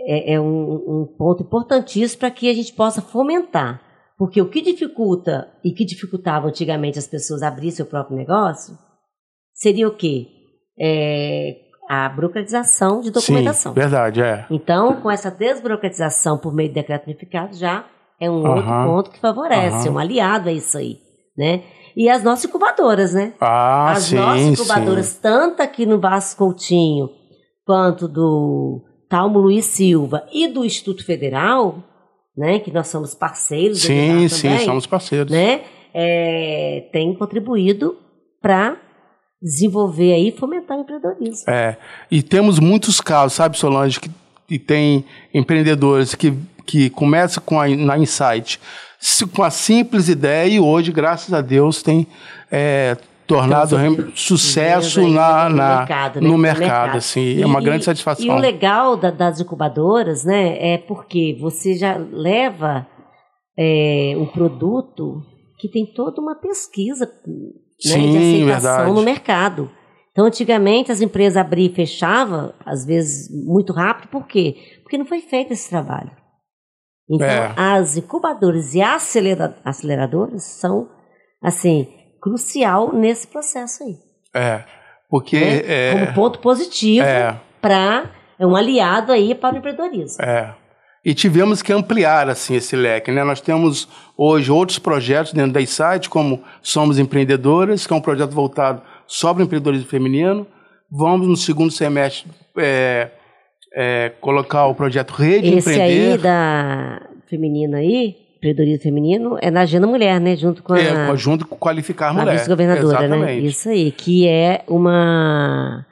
é, 0.00 0.34
é 0.34 0.40
um, 0.40 0.72
um 1.02 1.14
ponto 1.18 1.42
importantíssimo 1.42 2.20
para 2.20 2.30
que 2.30 2.48
a 2.48 2.54
gente 2.54 2.72
possa 2.72 3.00
fomentar. 3.02 3.82
Porque 4.16 4.40
o 4.42 4.48
que 4.50 4.60
dificulta 4.60 5.48
e 5.62 5.72
que 5.72 5.84
dificultava 5.84 6.48
antigamente 6.48 6.98
as 6.98 7.06
pessoas 7.06 7.42
abrir 7.42 7.70
seu 7.70 7.86
próprio 7.86 8.16
negócio 8.16 8.76
seria 9.54 9.86
o 9.86 9.94
quê? 9.94 10.26
É, 10.80 11.56
a 11.88 12.08
burocratização 12.08 13.00
de 13.00 13.10
documentação. 13.10 13.72
Sim, 13.72 13.80
verdade, 13.80 14.20
é. 14.20 14.46
Então, 14.50 15.00
com 15.00 15.10
essa 15.10 15.30
desburocratização 15.30 16.36
por 16.38 16.52
meio 16.52 16.68
de 16.68 16.74
decreto 16.74 17.04
unificado, 17.06 17.56
já 17.56 17.84
é 18.20 18.28
um 18.28 18.44
outro 18.46 18.68
Aham. 18.68 18.84
ponto 18.84 19.10
que 19.10 19.20
favorece, 19.20 19.88
Aham. 19.88 19.96
um 19.96 19.98
aliado 19.98 20.48
a 20.48 20.52
isso 20.52 20.76
aí, 20.78 20.98
né? 21.36 21.62
E 21.96 22.08
as 22.08 22.22
nossas 22.22 22.44
incubadoras, 22.44 23.14
né? 23.14 23.34
Ah, 23.40 23.92
as 23.92 24.04
sim, 24.04 24.16
nossas 24.16 24.42
sim. 24.42 24.52
incubadoras, 24.52 25.14
tanto 25.14 25.62
aqui 25.62 25.86
no 25.86 26.00
Vasco 26.00 26.44
Coutinho, 26.44 27.08
quanto 27.68 28.08
do 28.08 28.82
Talmo 29.10 29.38
Luiz 29.38 29.66
Silva 29.66 30.26
e 30.32 30.48
do 30.48 30.64
Instituto 30.64 31.04
Federal, 31.04 31.84
né? 32.34 32.60
Que 32.60 32.72
nós 32.72 32.88
somos 32.88 33.14
parceiros 33.14 33.82
Sim, 33.82 34.26
sim, 34.26 34.48
também, 34.48 34.64
somos 34.64 34.86
parceiros. 34.86 35.30
né? 35.30 35.64
É, 35.92 36.88
tem 36.90 37.14
contribuído 37.14 37.94
para 38.40 38.78
desenvolver 39.42 40.14
aí 40.14 40.28
e 40.28 40.32
fomentar 40.32 40.78
o 40.78 40.80
empreendedorismo. 40.80 41.44
É, 41.46 41.76
e 42.10 42.22
temos 42.22 42.58
muitos 42.58 43.02
casos, 43.02 43.34
sabe, 43.34 43.58
Solange, 43.58 44.00
que, 44.00 44.10
que 44.48 44.58
tem 44.58 45.04
empreendedores 45.34 46.14
que, 46.14 46.32
que 46.64 46.88
começam 46.88 47.42
com 47.44 47.60
a, 47.60 47.68
na 47.68 47.98
Insight 47.98 48.58
com 49.34 49.42
a 49.42 49.50
simples 49.50 50.08
ideia 50.08 50.48
e 50.48 50.58
hoje, 50.58 50.90
graças 50.90 51.32
a 51.34 51.40
Deus, 51.42 51.82
tem 51.82 52.06
é, 52.50 52.96
tornado 53.28 53.76
Então, 53.78 53.78
rem- 54.04 54.12
sucesso 54.16 55.06
na, 55.08 55.44
aí 55.44 55.50
no 55.50 55.56
na- 55.56 55.76
mercado, 55.78 56.20
né? 56.20 56.28
no 56.28 56.38
mercado, 56.38 56.60
mercado. 56.60 56.96
assim, 56.96 57.40
é 57.42 57.46
uma 57.46 57.60
E- 57.60 57.64
grande 57.64 57.82
E 57.82 57.84
satisfação. 57.84 58.34
o 58.36 58.38
legal 58.38 58.96
da- 58.96 59.10
das 59.10 59.40
incubadoras, 59.40 60.24
né, 60.24 60.56
é 60.74 60.78
porque 60.78 61.36
você 61.40 61.74
já 61.74 61.96
leva 61.96 62.86
é, 63.60 64.14
um 64.16 64.26
produto 64.26 65.20
que 65.58 65.68
tem 65.68 65.84
toda 65.92 66.20
uma 66.20 66.36
pesquisa 66.36 67.06
né, 67.06 67.12
Sim, 67.80 68.10
de 68.12 68.16
aceitação 68.16 68.76
verdade. 68.76 68.92
no 68.92 69.02
mercado. 69.02 69.70
Então, 70.12 70.26
antigamente, 70.26 70.92
as 70.92 71.00
empresas 71.00 71.36
abriam 71.36 71.66
e 71.70 71.74
fechavam, 71.74 72.52
às 72.64 72.84
vezes 72.84 73.28
muito 73.46 73.72
rápido, 73.72 74.08
por 74.10 74.26
quê? 74.28 74.54
Porque 74.82 74.96
não 74.96 75.04
foi 75.06 75.20
feito 75.20 75.52
esse 75.52 75.68
trabalho. 75.68 76.10
Então, 77.10 77.26
É. 77.26 77.52
as 77.56 77.96
incubadoras 77.96 78.74
e 78.74 78.80
acelera- 78.80 79.56
aceleradoras 79.64 80.44
são, 80.44 80.88
assim, 81.42 81.88
crucial 82.20 82.92
nesse 82.92 83.26
processo 83.26 83.82
aí. 83.84 83.96
É, 84.34 84.64
porque 85.08 85.38
né? 85.38 85.62
é, 85.66 85.92
Como 85.92 86.14
ponto 86.14 86.38
positivo 86.38 87.06
é, 87.06 87.38
para 87.60 88.10
é 88.38 88.46
um 88.46 88.54
aliado 88.54 89.12
aí 89.12 89.34
para 89.34 89.54
o 89.54 89.58
empreendedorismo. 89.58 90.24
é. 90.24 90.54
E 91.04 91.14
tivemos 91.14 91.62
que 91.62 91.72
ampliar 91.72 92.28
assim 92.28 92.56
esse 92.56 92.76
leque, 92.76 93.10
né? 93.10 93.24
Nós 93.24 93.40
temos 93.40 93.88
hoje 94.16 94.50
outros 94.50 94.78
projetos 94.78 95.32
dentro 95.32 95.52
da 95.52 95.62
Insight, 95.62 96.10
como 96.10 96.42
Somos 96.60 96.98
Empreendedoras, 96.98 97.86
que 97.86 97.92
é 97.92 97.96
um 97.96 98.00
projeto 98.00 98.32
voltado 98.32 98.82
só 99.06 99.32
para 99.32 99.40
o 99.40 99.44
empreendedorismo 99.44 99.88
feminino. 99.88 100.46
Vamos 100.90 101.26
no 101.26 101.36
segundo 101.36 101.70
semestre 101.70 102.30
é, 102.58 103.10
é, 103.74 104.12
colocar 104.20 104.66
o 104.66 104.74
projeto 104.74 105.12
Rede 105.12 105.48
Esse 105.54 105.70
Empreender. 105.70 106.12
aí 106.12 106.18
da 106.18 107.00
feminina 107.26 107.78
aí, 107.78 108.16
empreendedorismo 108.38 108.82
feminino, 108.82 109.36
é 109.42 109.50
na 109.50 109.62
Agenda 109.62 109.86
Mulher, 109.86 110.20
né? 110.20 110.36
Junto 110.36 110.62
com 110.62 110.72
a, 110.72 110.80
É, 110.80 111.16
junto 111.16 111.46
com 111.46 111.56
Qualificar 111.56 112.12
com 112.12 112.20
a 112.20 112.22
Mulher. 112.22 112.38
vice-governadora, 112.38 113.08
né? 113.08 113.34
Isso 113.38 113.68
aí, 113.68 113.90
que 113.92 114.26
é 114.26 114.62
uma 114.68 115.84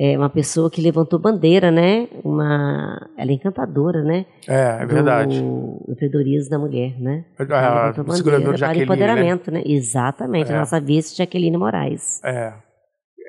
é 0.00 0.16
uma 0.16 0.30
pessoa 0.30 0.70
que 0.70 0.80
levantou 0.80 1.18
bandeira, 1.18 1.70
né? 1.72 2.06
Uma 2.24 3.08
ela 3.16 3.30
é 3.30 3.34
encantadora, 3.34 4.02
né? 4.02 4.26
É, 4.46 4.82
é 4.82 4.86
verdade. 4.86 5.40
Do 5.40 5.84
empreendedorismo 5.88 6.50
da 6.50 6.58
mulher, 6.58 6.94
né? 7.00 7.24
A 7.38 7.42
Ela 7.42 7.90
vice-governadora 7.92 8.22
bandeira 8.22 8.42
para 8.44 8.56
Jaqueline, 8.56 8.78
né? 8.78 8.84
empoderamento, 8.84 9.50
né? 9.50 9.62
Exatamente, 9.66 10.50
É. 10.50 10.54
a 10.54 10.58
nossa 10.60 10.80
vice 10.80 11.16
Jaqueline 11.16 11.56
Moraes. 11.56 12.22
É. 12.24 12.52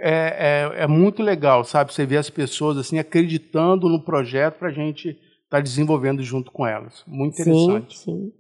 É, 0.02 0.71
é, 0.78 0.84
é 0.84 0.88
muito 0.88 1.21
legal, 1.21 1.65
sabe? 1.65 1.93
Você 1.93 2.06
ver 2.06 2.17
as 2.17 2.30
pessoas 2.30 2.78
assim 2.78 2.99
acreditando 2.99 3.89
no 3.89 4.02
projeto 4.02 4.58
para 4.60 4.69
a 4.69 4.71
gente 4.71 5.17
estar 5.49 5.62
desenvolvendo 5.62 6.21
junto 6.21 6.51
com 6.51 6.65
elas. 6.65 7.03
Muito 7.07 7.35
Sim, 7.35 7.41
interessante. 7.41 7.97
sim. 7.97 8.31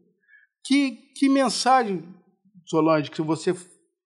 Que, 0.63 0.91
que 1.17 1.27
mensagem, 1.27 2.03
Solange, 2.65 3.09
que 3.09 3.21
você 3.21 3.55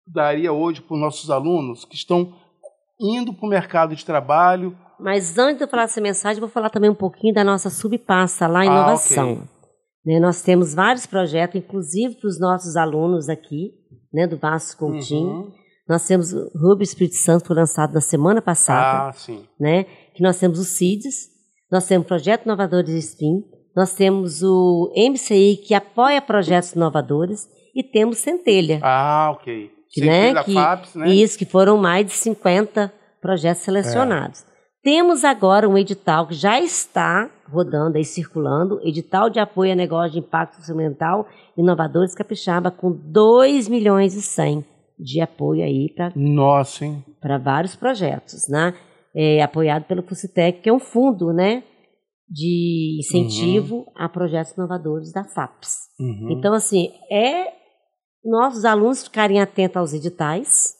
daria 0.07 0.53
hoje 0.53 0.81
para 0.81 0.95
os 0.95 1.01
nossos 1.01 1.29
alunos 1.29 1.83
que 1.85 1.95
estão 1.95 2.33
indo 2.99 3.33
para 3.33 3.45
o 3.45 3.49
mercado 3.49 3.95
de 3.95 4.05
trabalho? 4.05 4.77
Mas 4.99 5.37
antes 5.37 5.57
de 5.57 5.63
eu 5.63 5.67
falar 5.67 5.83
essa 5.83 5.99
mensagem, 5.99 6.39
vou 6.39 6.49
falar 6.49 6.69
também 6.69 6.89
um 6.89 6.95
pouquinho 6.95 7.33
da 7.33 7.43
nossa 7.43 7.69
subpasta 7.69 8.47
lá, 8.47 8.61
Ah, 8.61 8.65
inovação. 8.65 9.33
ok. 9.33 9.43
Né, 10.05 10.19
nós 10.19 10.41
temos 10.41 10.73
vários 10.73 11.05
projetos, 11.05 11.55
inclusive 11.61 12.15
para 12.15 12.27
os 12.27 12.39
nossos 12.39 12.75
alunos 12.75 13.29
aqui, 13.29 13.71
né, 14.13 14.27
do 14.27 14.37
Vasco 14.37 14.85
Coutinho. 14.85 15.29
Uhum. 15.45 15.51
Nós 15.87 16.05
temos 16.07 16.31
o 16.33 16.49
Hub 16.55 16.81
Espírito 16.83 17.15
Santo, 17.15 17.45
foi 17.47 17.55
lançado 17.55 17.93
na 17.93 18.01
semana 18.01 18.41
passada, 18.41 19.09
Ah, 19.09 19.13
sim. 19.13 19.45
né, 19.59 19.85
que 20.13 20.21
nós 20.21 20.37
temos 20.39 20.59
o 20.59 20.63
CIDES, 20.65 21.29
nós 21.73 21.87
temos 21.87 22.05
o 22.05 22.07
Projeto 22.07 22.45
Inovadores 22.45 23.03
SPIN, 23.03 23.43
nós 23.75 23.95
temos 23.95 24.43
o 24.43 24.93
MCI, 24.95 25.57
que 25.57 25.73
apoia 25.73 26.21
projetos 26.21 26.73
inovadores, 26.73 27.49
e 27.75 27.81
temos 27.81 28.19
Centelha. 28.19 28.79
Ah, 28.83 29.31
ok. 29.33 29.71
que, 29.89 30.05
né, 30.05 30.43
que, 30.43 30.53
FAPES, 30.53 30.93
né? 30.93 31.09
Isso, 31.09 31.35
que 31.35 31.45
foram 31.45 31.75
mais 31.75 32.05
de 32.05 32.11
50 32.11 32.93
projetos 33.19 33.63
selecionados. 33.63 34.45
Temos 34.83 35.23
agora 35.23 35.67
um 35.67 35.75
edital 35.75 36.27
que 36.27 36.35
já 36.35 36.59
está 36.59 37.27
rodando 37.51 37.97
aí, 37.97 38.05
circulando, 38.05 38.79
edital 38.83 39.27
de 39.27 39.39
apoio 39.39 39.71
a 39.71 39.75
negócio 39.75 40.11
de 40.11 40.19
impacto 40.19 40.63
social 40.63 41.27
inovadores 41.57 42.13
capixaba 42.13 42.69
com 42.69 42.91
2 42.91 43.67
milhões 43.67 44.13
e 44.13 44.21
100 44.21 44.63
de 44.99 45.21
apoio 45.21 45.63
aí 45.63 45.91
para 45.95 46.11
Nossa, 46.15 46.85
hein? 46.85 47.03
para 47.19 47.39
vários 47.39 47.75
projetos, 47.75 48.47
né? 48.47 48.75
É, 49.15 49.41
apoiado 49.43 49.83
pelo 49.83 50.01
Fucitec, 50.01 50.61
que 50.61 50.69
é 50.69 50.73
um 50.73 50.79
fundo, 50.79 51.31
né, 51.31 51.63
de 52.27 52.97
incentivo 52.99 53.85
a 53.95 54.09
projetos 54.09 54.53
inovadores 54.53 55.11
da 55.11 55.23
FAPES. 55.23 55.69
Uhum. 55.99 56.31
Então, 56.31 56.53
assim, 56.53 56.89
é 57.11 57.53
nossos 58.25 58.65
alunos 58.65 59.03
ficarem 59.03 59.39
atentos 59.39 59.77
aos 59.77 59.93
editais. 59.93 60.73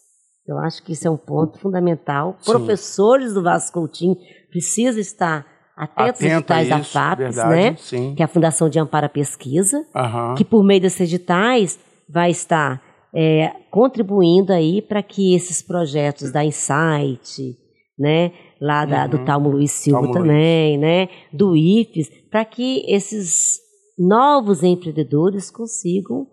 Eu 0.47 0.57
acho 0.57 0.83
que 0.83 0.93
isso 0.93 1.07
é 1.07 1.11
um 1.11 1.17
ponto 1.17 1.59
fundamental. 1.59 2.35
Sim. 2.39 2.51
Professores 2.51 3.33
do 3.33 3.43
Vasco 3.43 3.79
Coutinho 3.79 4.15
precisam 4.49 4.99
estar 4.99 5.45
atentos 5.75 6.21
aos 6.21 6.31
Atento 6.31 6.53
a 6.53 6.61
editais 6.61 6.69
da 6.69 6.79
isso, 6.79 6.91
FAPES, 6.91 7.35
verdade, 7.35 7.55
né? 7.55 7.75
Sim. 7.77 8.15
Que 8.15 8.21
é 8.21 8.25
a 8.25 8.27
Fundação 8.27 8.69
de 8.69 8.79
Amparo 8.79 9.05
à 9.05 9.09
Pesquisa 9.09 9.85
Aham. 9.95 10.35
que 10.35 10.45
por 10.45 10.63
meio 10.63 10.81
desses 10.81 11.01
editais 11.01 11.79
vai 12.09 12.31
estar 12.31 12.81
é, 13.13 13.51
contribuindo 13.69 14.51
aí 14.51 14.81
para 14.81 15.03
que 15.03 15.35
esses 15.35 15.61
projetos 15.61 16.31
da 16.31 16.43
Insight, 16.43 17.57
né, 17.97 18.31
lá 18.59 18.85
da, 18.85 19.07
do 19.07 19.17
Uhum. 19.17 19.25
Talmo 19.25 19.49
Luiz 19.49 19.71
Silva 19.71 20.01
Talmo 20.01 20.13
também, 20.13 20.77
né, 20.77 21.09
do 21.31 21.55
IFES, 21.55 22.09
para 22.31 22.43
que 22.45 22.83
esses 22.87 23.59
novos 23.97 24.63
empreendedores 24.63 25.51
consigam 25.51 26.25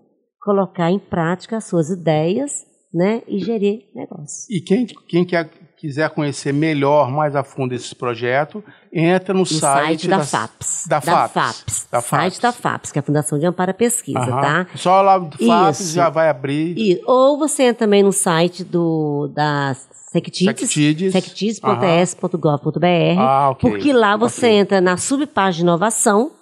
colocar 0.43 0.91
em 0.91 0.99
prática 0.99 1.59
as 1.59 1.65
suas 1.65 1.91
ideias, 1.91 2.65
né, 2.93 3.23
e 3.29 3.39
gerir 3.39 3.83
negócio. 3.95 4.47
E 4.51 4.61
quem, 4.61 4.87
quem 5.07 5.25
quer, 5.25 5.49
quiser 5.77 6.11
conhecer 6.11 6.53
melhor, 6.53 7.11
mais 7.11 7.37
a 7.37 7.45
fundo 7.45 7.73
esse 7.75 7.95
projeto, 7.95 8.65
entra 8.93 9.33
no 9.35 9.41
No 9.41 9.47
site, 9.47 9.61
site 9.61 10.09
da 10.09 10.17
das- 10.17 10.31
FAPES. 10.31 10.85
Da 10.89 11.01
FAPES. 11.01 11.33
FAPES. 11.33 11.89
Da 11.93 12.01
Site 12.01 12.11
FAPES. 12.11 12.39
da 12.41 12.53
FAPES, 12.53 12.93
que 12.93 12.99
é 12.99 13.01
a 13.01 13.03
Fundação 13.03 13.39
de 13.39 13.47
Amparo 13.47 13.71
à 13.71 13.75
Pesquisa, 13.75 14.19
Aham. 14.19 14.41
tá? 14.41 14.67
Só 14.75 15.01
lá 15.03 15.19
do 15.19 15.37
FAPES 15.39 15.81
Isso. 15.81 15.95
já 15.95 16.09
vai 16.11 16.29
abrir. 16.31 16.75
E, 16.77 17.01
ou 17.07 17.39
você 17.39 17.65
entra 17.65 17.85
também 17.87 18.03
no 18.03 18.13
site 18.13 18.65
do, 18.65 19.29
da 19.35 19.77
Sectides, 20.13 20.71
Sectides. 20.71 21.13
sectides.es.gov.br, 21.13 23.19
Ah, 23.19 23.51
ok. 23.51 23.71
porque 23.71 23.93
lá 23.93 24.17
você 24.17 24.47
Ok. 24.47 24.59
entra 24.59 24.81
na 24.81 24.97
subpágina 24.97 25.71
inovação 25.71 26.33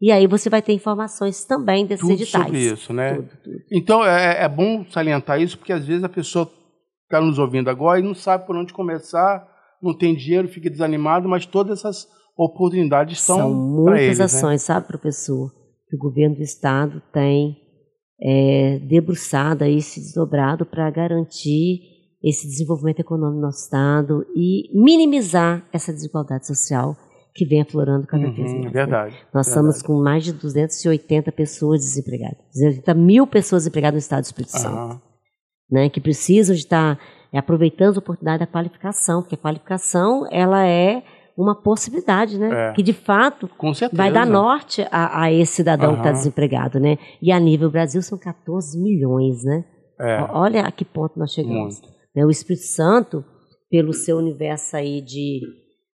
e 0.00 0.12
aí 0.12 0.26
você 0.26 0.48
vai 0.48 0.62
ter 0.62 0.72
informações 0.72 1.44
também 1.44 1.86
desses 1.86 2.06
Tudo 2.06 2.12
editais. 2.22 2.44
sobre 2.44 2.58
isso, 2.60 2.92
né? 2.92 3.14
Tudo, 3.14 3.28
tudo. 3.42 3.56
Então 3.72 4.04
é, 4.04 4.44
é 4.44 4.48
bom 4.48 4.84
salientar 4.90 5.40
isso, 5.40 5.58
porque 5.58 5.72
às 5.72 5.84
vezes 5.84 6.04
a 6.04 6.08
pessoa 6.08 6.48
está 7.04 7.20
nos 7.20 7.38
ouvindo 7.38 7.68
agora 7.68 7.98
e 7.98 8.02
não 8.02 8.14
sabe 8.14 8.46
por 8.46 8.56
onde 8.56 8.72
começar, 8.72 9.44
não 9.82 9.96
tem 9.96 10.14
dinheiro, 10.14 10.48
fica 10.48 10.70
desanimado, 10.70 11.28
mas 11.28 11.46
todas 11.46 11.80
essas 11.80 12.06
oportunidades 12.36 13.18
estão 13.18 13.36
São 13.38 13.48
para 13.50 13.56
muitas 13.94 14.02
eles, 14.02 14.18
né? 14.18 14.24
ações, 14.24 14.62
sabe, 14.62 14.86
professor, 14.86 15.50
que 15.88 15.96
o 15.96 15.98
governo 15.98 16.36
do 16.36 16.42
estado 16.42 17.02
tem 17.12 17.56
é, 18.22 18.78
debruçado 18.88 19.64
aí, 19.64 19.80
se 19.82 20.00
desdobrado 20.00 20.64
para 20.66 20.88
garantir 20.90 21.95
esse 22.28 22.46
desenvolvimento 22.48 23.00
econômico 23.00 23.36
no 23.36 23.42
nosso 23.42 23.64
estado 23.64 24.26
e 24.34 24.68
minimizar 24.74 25.64
essa 25.72 25.92
desigualdade 25.92 26.46
social 26.46 26.96
que 27.34 27.44
vem 27.44 27.60
aflorando 27.60 28.06
cada 28.06 28.24
vez 28.30 28.38
Uhum, 28.50 28.60
mais. 28.60 28.64
né? 28.64 28.70
verdade. 28.70 29.10
Nós 29.32 29.46
verdade. 29.46 29.48
estamos 29.48 29.82
com 29.82 30.02
mais 30.02 30.24
de 30.24 30.32
280 30.32 31.30
pessoas 31.32 31.80
desempregadas. 31.82 32.38
280 32.54 32.94
mil 32.94 33.26
pessoas 33.26 33.62
desempregadas 33.62 33.94
no 33.96 33.98
estado 34.00 34.22
do 34.22 34.24
Espírito 34.26 34.52
Santo. 34.52 34.76
Aham. 34.76 35.00
Né, 35.70 35.88
que 35.90 36.00
precisam 36.00 36.54
de 36.54 36.60
estar 36.62 36.98
é, 37.32 37.38
aproveitando 37.38 37.90
as 37.90 37.96
oportunidades 37.96 38.46
da 38.46 38.46
qualificação, 38.52 39.20
porque 39.20 39.34
a 39.34 39.38
qualificação 39.38 40.24
ela 40.30 40.64
é 40.66 41.02
uma 41.36 41.54
possibilidade, 41.60 42.38
né? 42.38 42.70
É. 42.70 42.72
Que 42.72 42.82
de 42.82 42.92
fato 42.92 43.50
vai 43.92 44.10
dar 44.12 44.24
norte 44.24 44.86
a, 44.92 45.22
a 45.24 45.32
esse 45.32 45.54
cidadão 45.56 45.92
que 45.94 45.98
está 45.98 46.12
desempregado, 46.12 46.78
né? 46.80 46.96
E 47.20 47.30
a 47.32 47.38
nível 47.40 47.68
Brasil 47.70 48.00
são 48.00 48.16
14 48.16 48.80
milhões, 48.80 49.42
né? 49.44 49.64
É, 50.00 50.20
Olha 50.30 50.62
a 50.62 50.70
que 50.72 50.84
ponto 50.84 51.18
nós 51.18 51.32
chegamos. 51.32 51.80
muito. 51.80 51.95
Né, 52.16 52.24
O 52.24 52.30
Espírito 52.30 52.64
Santo, 52.64 53.22
pelo 53.68 53.92
seu 53.92 54.16
universo 54.16 54.74
aí 54.76 55.02
de, 55.02 55.40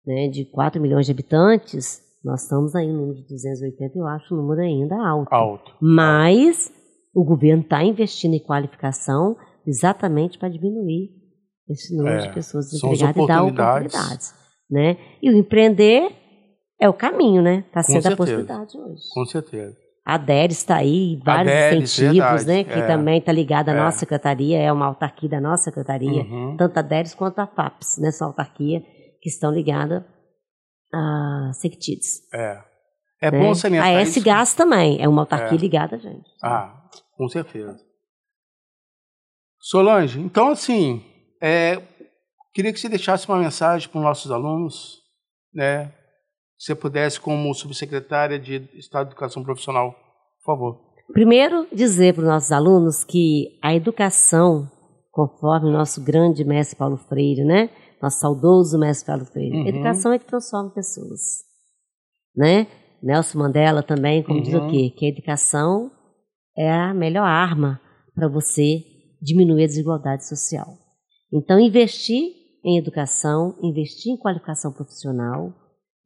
né, 0.06 0.28
de 0.28 0.46
4 0.46 0.80
milhões 0.80 1.04
de 1.04 1.12
habitantes, 1.12 2.00
nós 2.24 2.42
estamos 2.42 2.74
aí 2.74 2.86
no 2.86 3.00
número 3.00 3.22
de 3.22 3.28
280, 3.28 3.98
eu 3.98 4.06
acho 4.06 4.34
o 4.34 4.36
número 4.36 4.62
ainda 4.62 4.96
alto. 4.96 5.32
Alto. 5.32 5.72
Mas 5.80 6.72
o 7.14 7.22
governo 7.22 7.62
está 7.62 7.84
investindo 7.84 8.34
em 8.34 8.40
qualificação 8.40 9.36
exatamente 9.66 10.38
para 10.38 10.48
diminuir 10.48 11.10
esse 11.68 11.96
número 11.96 12.16
É, 12.16 12.28
de 12.28 12.34
pessoas 12.34 12.70
desempregadas 12.70 13.16
e 13.16 13.26
dar 13.26 13.42
oportunidades. 13.44 14.34
Né? 14.70 14.96
E 15.22 15.30
o 15.30 15.36
empreender 15.36 16.10
é 16.80 16.88
o 16.88 16.94
caminho, 16.94 17.42
né? 17.42 17.64
Está 17.68 17.82
sendo 17.82 17.98
a 17.98 18.02
certeza. 18.02 18.16
possibilidade 18.16 18.76
hoje. 18.76 19.02
Com 19.12 19.24
certeza. 19.24 19.76
A 20.08 20.16
DERES 20.18 20.58
está 20.58 20.76
aí, 20.76 21.20
vários 21.24 21.52
DERES, 21.52 21.82
incentivos, 21.98 22.44
verdade, 22.44 22.46
né? 22.46 22.64
Que 22.64 22.78
é. 22.78 22.86
também 22.86 23.18
está 23.18 23.32
ligada 23.32 23.72
à 23.72 23.74
É. 23.74 23.78
nossa 23.78 23.98
secretaria, 23.98 24.56
é 24.56 24.70
uma 24.70 24.86
autarquia 24.86 25.28
da 25.28 25.40
nossa 25.40 25.64
secretaria, 25.64 26.22
Uhum. 26.22 26.56
tanto 26.56 26.78
a 26.78 26.82
DERES 26.82 27.12
quanto 27.12 27.40
a 27.40 27.46
FAPES, 27.48 27.98
nessa 27.98 28.24
autarquia, 28.24 28.80
que 29.20 29.28
estão 29.28 29.50
ligadas 29.52 30.04
a 30.94 31.50
Sectides. 31.54 32.20
É. 32.32 32.62
É 33.20 33.30
né? 33.32 33.38
bom 33.40 33.52
salientar 33.52 33.88
A. 33.88 34.00
S-Gás 34.02 34.54
também, 34.54 35.02
é 35.02 35.08
uma 35.08 35.22
autarquia 35.22 35.58
É. 35.58 35.60
ligada 35.60 35.96
a 35.96 35.98
gente. 35.98 36.30
Ah, 36.40 36.88
com 37.16 37.28
certeza. 37.28 37.76
Solange, 39.58 40.20
então 40.20 40.50
assim, 40.50 41.02
é, 41.42 41.82
queria 42.54 42.72
que 42.72 42.78
você 42.78 42.88
deixasse 42.88 43.28
uma 43.28 43.38
mensagem 43.38 43.88
para 43.88 43.98
os 43.98 44.04
nossos 44.04 44.30
alunos, 44.30 45.00
né? 45.52 45.92
Se 46.58 46.66
você 46.68 46.74
pudesse, 46.74 47.20
como 47.20 47.52
subsecretária 47.54 48.38
de 48.38 48.68
Estado 48.74 49.06
de 49.08 49.12
Educação 49.12 49.42
Profissional, 49.42 49.92
por 49.92 50.44
favor. 50.54 50.80
Primeiro, 51.12 51.66
dizer 51.72 52.14
para 52.14 52.22
os 52.22 52.28
nossos 52.28 52.52
alunos 52.52 53.04
que 53.04 53.58
a 53.62 53.74
educação, 53.74 54.68
conforme 55.10 55.68
o 55.68 55.72
nosso 55.72 56.02
grande 56.02 56.44
mestre 56.44 56.76
Paulo 56.76 56.96
Freire, 56.96 57.44
né? 57.44 57.70
Nosso 58.02 58.18
saudoso 58.20 58.78
mestre 58.78 59.06
Paulo 59.06 59.24
Freire, 59.26 59.56
Uhum. 59.56 59.66
educação 59.68 60.12
é 60.12 60.18
que 60.18 60.26
transforma 60.26 60.70
pessoas, 60.70 61.20
né? 62.34 62.66
Nelson 63.02 63.38
Mandela 63.38 63.82
também, 63.82 64.22
como 64.22 64.42
diz 64.42 64.54
o 64.54 64.58
Uhum. 64.58 64.68
quê? 64.70 64.90
Que 64.96 65.06
a 65.06 65.08
educação 65.10 65.90
é 66.56 66.70
a 66.70 66.92
melhor 66.94 67.24
arma 67.26 67.80
para 68.14 68.28
você 68.28 68.82
diminuir 69.20 69.64
a 69.64 69.66
desigualdade 69.66 70.26
social. 70.26 70.66
Então, 71.32 71.60
investir 71.60 72.32
em 72.64 72.78
educação, 72.78 73.54
investir 73.62 74.12
em 74.12 74.16
qualificação 74.16 74.72
profissional, 74.72 75.52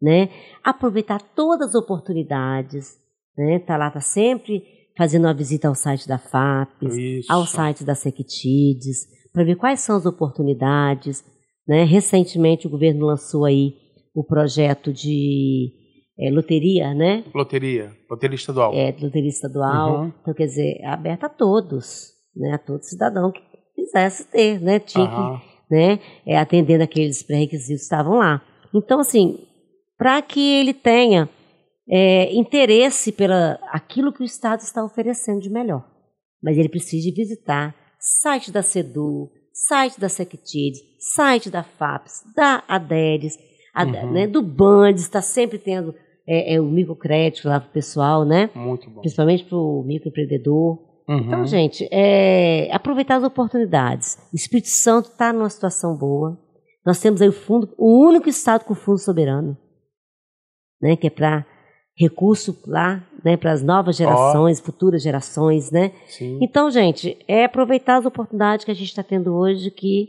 né? 0.01 0.29
Aproveitar 0.65 1.21
todas 1.21 1.71
as 1.71 1.75
oportunidades, 1.75 2.97
né? 3.37 3.59
Tá 3.59 3.77
lá, 3.77 3.91
tá 3.91 4.01
sempre 4.01 4.63
fazendo 4.97 5.25
uma 5.25 5.35
visita 5.35 5.69
ao 5.69 5.75
site 5.75 6.07
da 6.07 6.19
FAPES, 6.19 6.97
Isso. 6.97 7.33
ao 7.33 7.47
site 7.47 7.85
da 7.85 7.95
Sectides, 7.95 9.07
para 9.33 9.45
ver 9.45 9.57
quais 9.57 9.81
são 9.81 9.97
as 9.97 10.07
oportunidades. 10.07 11.25
Né? 11.67 11.85
Recentemente 11.85 12.67
o 12.67 12.71
governo 12.71 13.07
lançou 13.07 13.45
aí 13.45 13.75
o 14.15 14.25
projeto 14.25 14.93
de 14.93 15.73
eh, 16.19 16.31
loteria, 16.31 16.93
né? 16.95 17.25
Loteria, 17.35 17.93
loteria 18.11 18.35
estadual. 18.35 18.75
É, 18.75 18.95
loteria 19.01 19.29
estadual. 19.29 20.01
Uhum. 20.01 20.13
Então, 20.21 20.35
quer 20.35 20.47
dizer, 20.47 20.79
é 20.81 20.89
aberta 20.89 21.27
a 21.27 21.31
todos, 21.31 22.11
né? 22.37 22.53
A 22.53 22.59
todo 22.59 22.83
cidadão 22.83 23.31
que 23.31 23.41
quisesse 23.75 24.31
ter, 24.31 24.61
né? 24.61 24.79
Tinha 24.81 25.05
Aham. 25.05 25.39
que, 25.39 25.75
né? 25.75 26.01
É, 26.27 26.37
atendendo 26.37 26.83
aqueles 26.83 27.23
pré-requisitos 27.23 27.81
que 27.81 27.85
estavam 27.85 28.19
lá. 28.19 28.43
Então, 28.75 29.01
assim, 29.01 29.39
para 30.01 30.23
que 30.23 30.41
ele 30.41 30.73
tenha 30.73 31.29
é, 31.87 32.33
interesse 32.35 33.13
pela 33.13 33.59
aquilo 33.71 34.11
que 34.15 34.23
o 34.23 34.25
Estado 34.25 34.61
está 34.61 34.83
oferecendo 34.83 35.43
de 35.43 35.51
melhor. 35.51 35.87
Mas 36.43 36.57
ele 36.57 36.71
precisa 36.71 37.07
de 37.07 37.15
visitar 37.15 37.77
site 37.99 38.51
da 38.51 38.63
SEDU, 38.63 39.31
site 39.53 40.01
da 40.01 40.09
Sectides, 40.09 40.81
site 41.15 41.51
da 41.51 41.63
FAPES, 41.63 42.23
da 42.35 42.65
ADERES, 42.67 43.37
Uhum. 43.77 44.13
né, 44.13 44.27
do 44.27 44.43
Bandes, 44.43 45.03
está 45.03 45.23
sempre 45.23 45.57
tendo 45.57 45.95
é, 46.27 46.55
é, 46.55 46.61
o 46.61 46.65
microcrédito 46.65 47.47
lá 47.47 47.61
para 47.61 47.69
o 47.69 47.73
pessoal, 47.73 48.25
né? 48.25 48.51
Muito 48.55 48.91
bom. 48.91 49.01
Principalmente 49.01 49.45
para 49.45 49.57
o 49.57 49.85
microempreendedor. 49.87 50.79
Uhum. 51.09 51.19
Então, 51.19 51.47
gente, 51.47 51.89
é, 51.93 52.69
aproveitar 52.73 53.17
as 53.17 53.23
oportunidades. 53.23 54.19
O 54.33 54.37
Espírito 54.37 54.69
Santo 54.69 55.11
está 55.11 55.33
numa 55.33 55.49
situação 55.49 55.97
boa. 55.97 56.37
Nós 56.85 57.01
temos 57.01 57.23
aí 57.23 57.29
o 57.29 57.33
fundo, 57.33 57.73
o 57.79 58.07
único 58.09 58.29
estado 58.29 58.65
com 58.65 58.75
fundo 58.75 58.99
soberano, 58.99 59.57
né, 60.81 60.97
que 60.97 61.07
é 61.07 61.11
para 61.11 61.47
recurso 61.97 62.59
lá, 62.67 63.07
né, 63.25 63.37
para 63.37 63.53
as 63.53 63.63
novas 63.63 63.97
gerações, 63.97 64.61
futuras 64.61 65.03
gerações, 65.03 65.71
né? 65.71 65.93
Sim. 66.09 66.39
Então, 66.41 66.71
gente, 66.71 67.19
é 67.29 67.45
aproveitar 67.45 67.99
as 67.99 68.07
oportunidades 68.07 68.65
que 68.65 68.71
a 68.71 68.75
gente 68.75 68.89
está 68.89 69.03
tendo 69.03 69.35
hoje 69.35 69.71
que, 69.71 70.09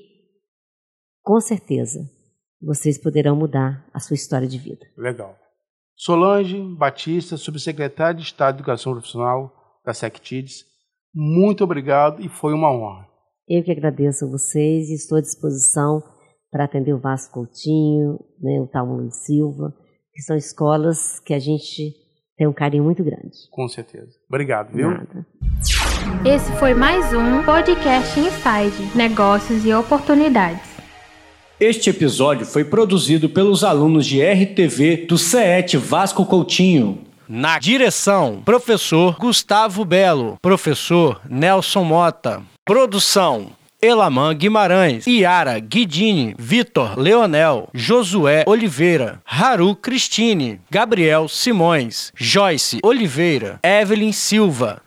com 1.21 1.39
certeza, 1.41 1.99
vocês 2.61 2.97
poderão 2.97 3.35
mudar 3.35 3.85
a 3.93 3.99
sua 3.99 4.15
história 4.15 4.47
de 4.47 4.57
vida. 4.57 4.85
Legal. 4.97 5.35
Solange 5.95 6.57
Batista, 6.77 7.35
subsecretária 7.35 8.15
de 8.15 8.23
Estado 8.23 8.55
de 8.55 8.61
Educação 8.61 8.93
Profissional 8.93 9.51
da 9.85 9.93
SecTides, 9.93 10.65
muito 11.13 11.63
obrigado 11.63 12.21
e 12.21 12.29
foi 12.29 12.53
uma 12.53 12.71
honra. 12.71 13.05
Eu 13.47 13.63
que 13.63 13.71
agradeço 13.71 14.25
a 14.25 14.29
vocês 14.29 14.89
e 14.89 14.93
estou 14.93 15.17
à 15.17 15.21
disposição 15.21 16.01
para 16.49 16.63
atender 16.63 16.93
o 16.93 16.99
Vasco 16.99 17.33
Coutinho, 17.33 18.19
né, 18.39 18.61
o 18.61 18.67
Talmo 18.67 19.11
Silva, 19.11 19.73
que 20.13 20.21
são 20.21 20.35
escolas 20.35 21.19
que 21.19 21.33
a 21.33 21.39
gente 21.39 21.95
tem 22.37 22.47
um 22.47 22.53
carinho 22.53 22.83
muito 22.83 23.03
grande. 23.03 23.31
Com 23.51 23.67
certeza. 23.67 24.11
Obrigado, 24.27 24.73
viu? 24.73 24.89
Nada. 24.89 25.25
Esse 26.25 26.51
foi 26.53 26.73
mais 26.73 27.13
um 27.13 27.43
Podcast 27.43 28.19
Inside 28.19 28.95
Negócios 28.95 29.65
e 29.65 29.73
Oportunidades. 29.73 30.71
Este 31.59 31.91
episódio 31.91 32.45
foi 32.45 32.65
produzido 32.65 33.29
pelos 33.29 33.63
alunos 33.63 34.07
de 34.07 34.19
RTV 34.19 35.05
do 35.05 35.17
CET 35.17 35.77
Vasco 35.77 36.25
Coutinho. 36.25 37.05
Na 37.29 37.59
direção, 37.59 38.41
professor 38.43 39.15
Gustavo 39.17 39.85
Belo, 39.85 40.37
professor 40.41 41.21
Nelson 41.29 41.83
Mota. 41.83 42.41
Produção, 42.65 43.51
Elaman 43.83 44.35
Guimarães, 44.35 45.07
Iara 45.07 45.59
Guidini, 45.59 46.35
Vitor 46.37 46.99
Leonel, 46.99 47.67
Josué 47.73 48.43
Oliveira, 48.45 49.19
Haru 49.25 49.75
Cristine, 49.75 50.61
Gabriel 50.69 51.27
Simões, 51.27 52.11
Joyce 52.15 52.77
Oliveira, 52.83 53.59
Evelyn 53.63 54.11
Silva, 54.11 54.83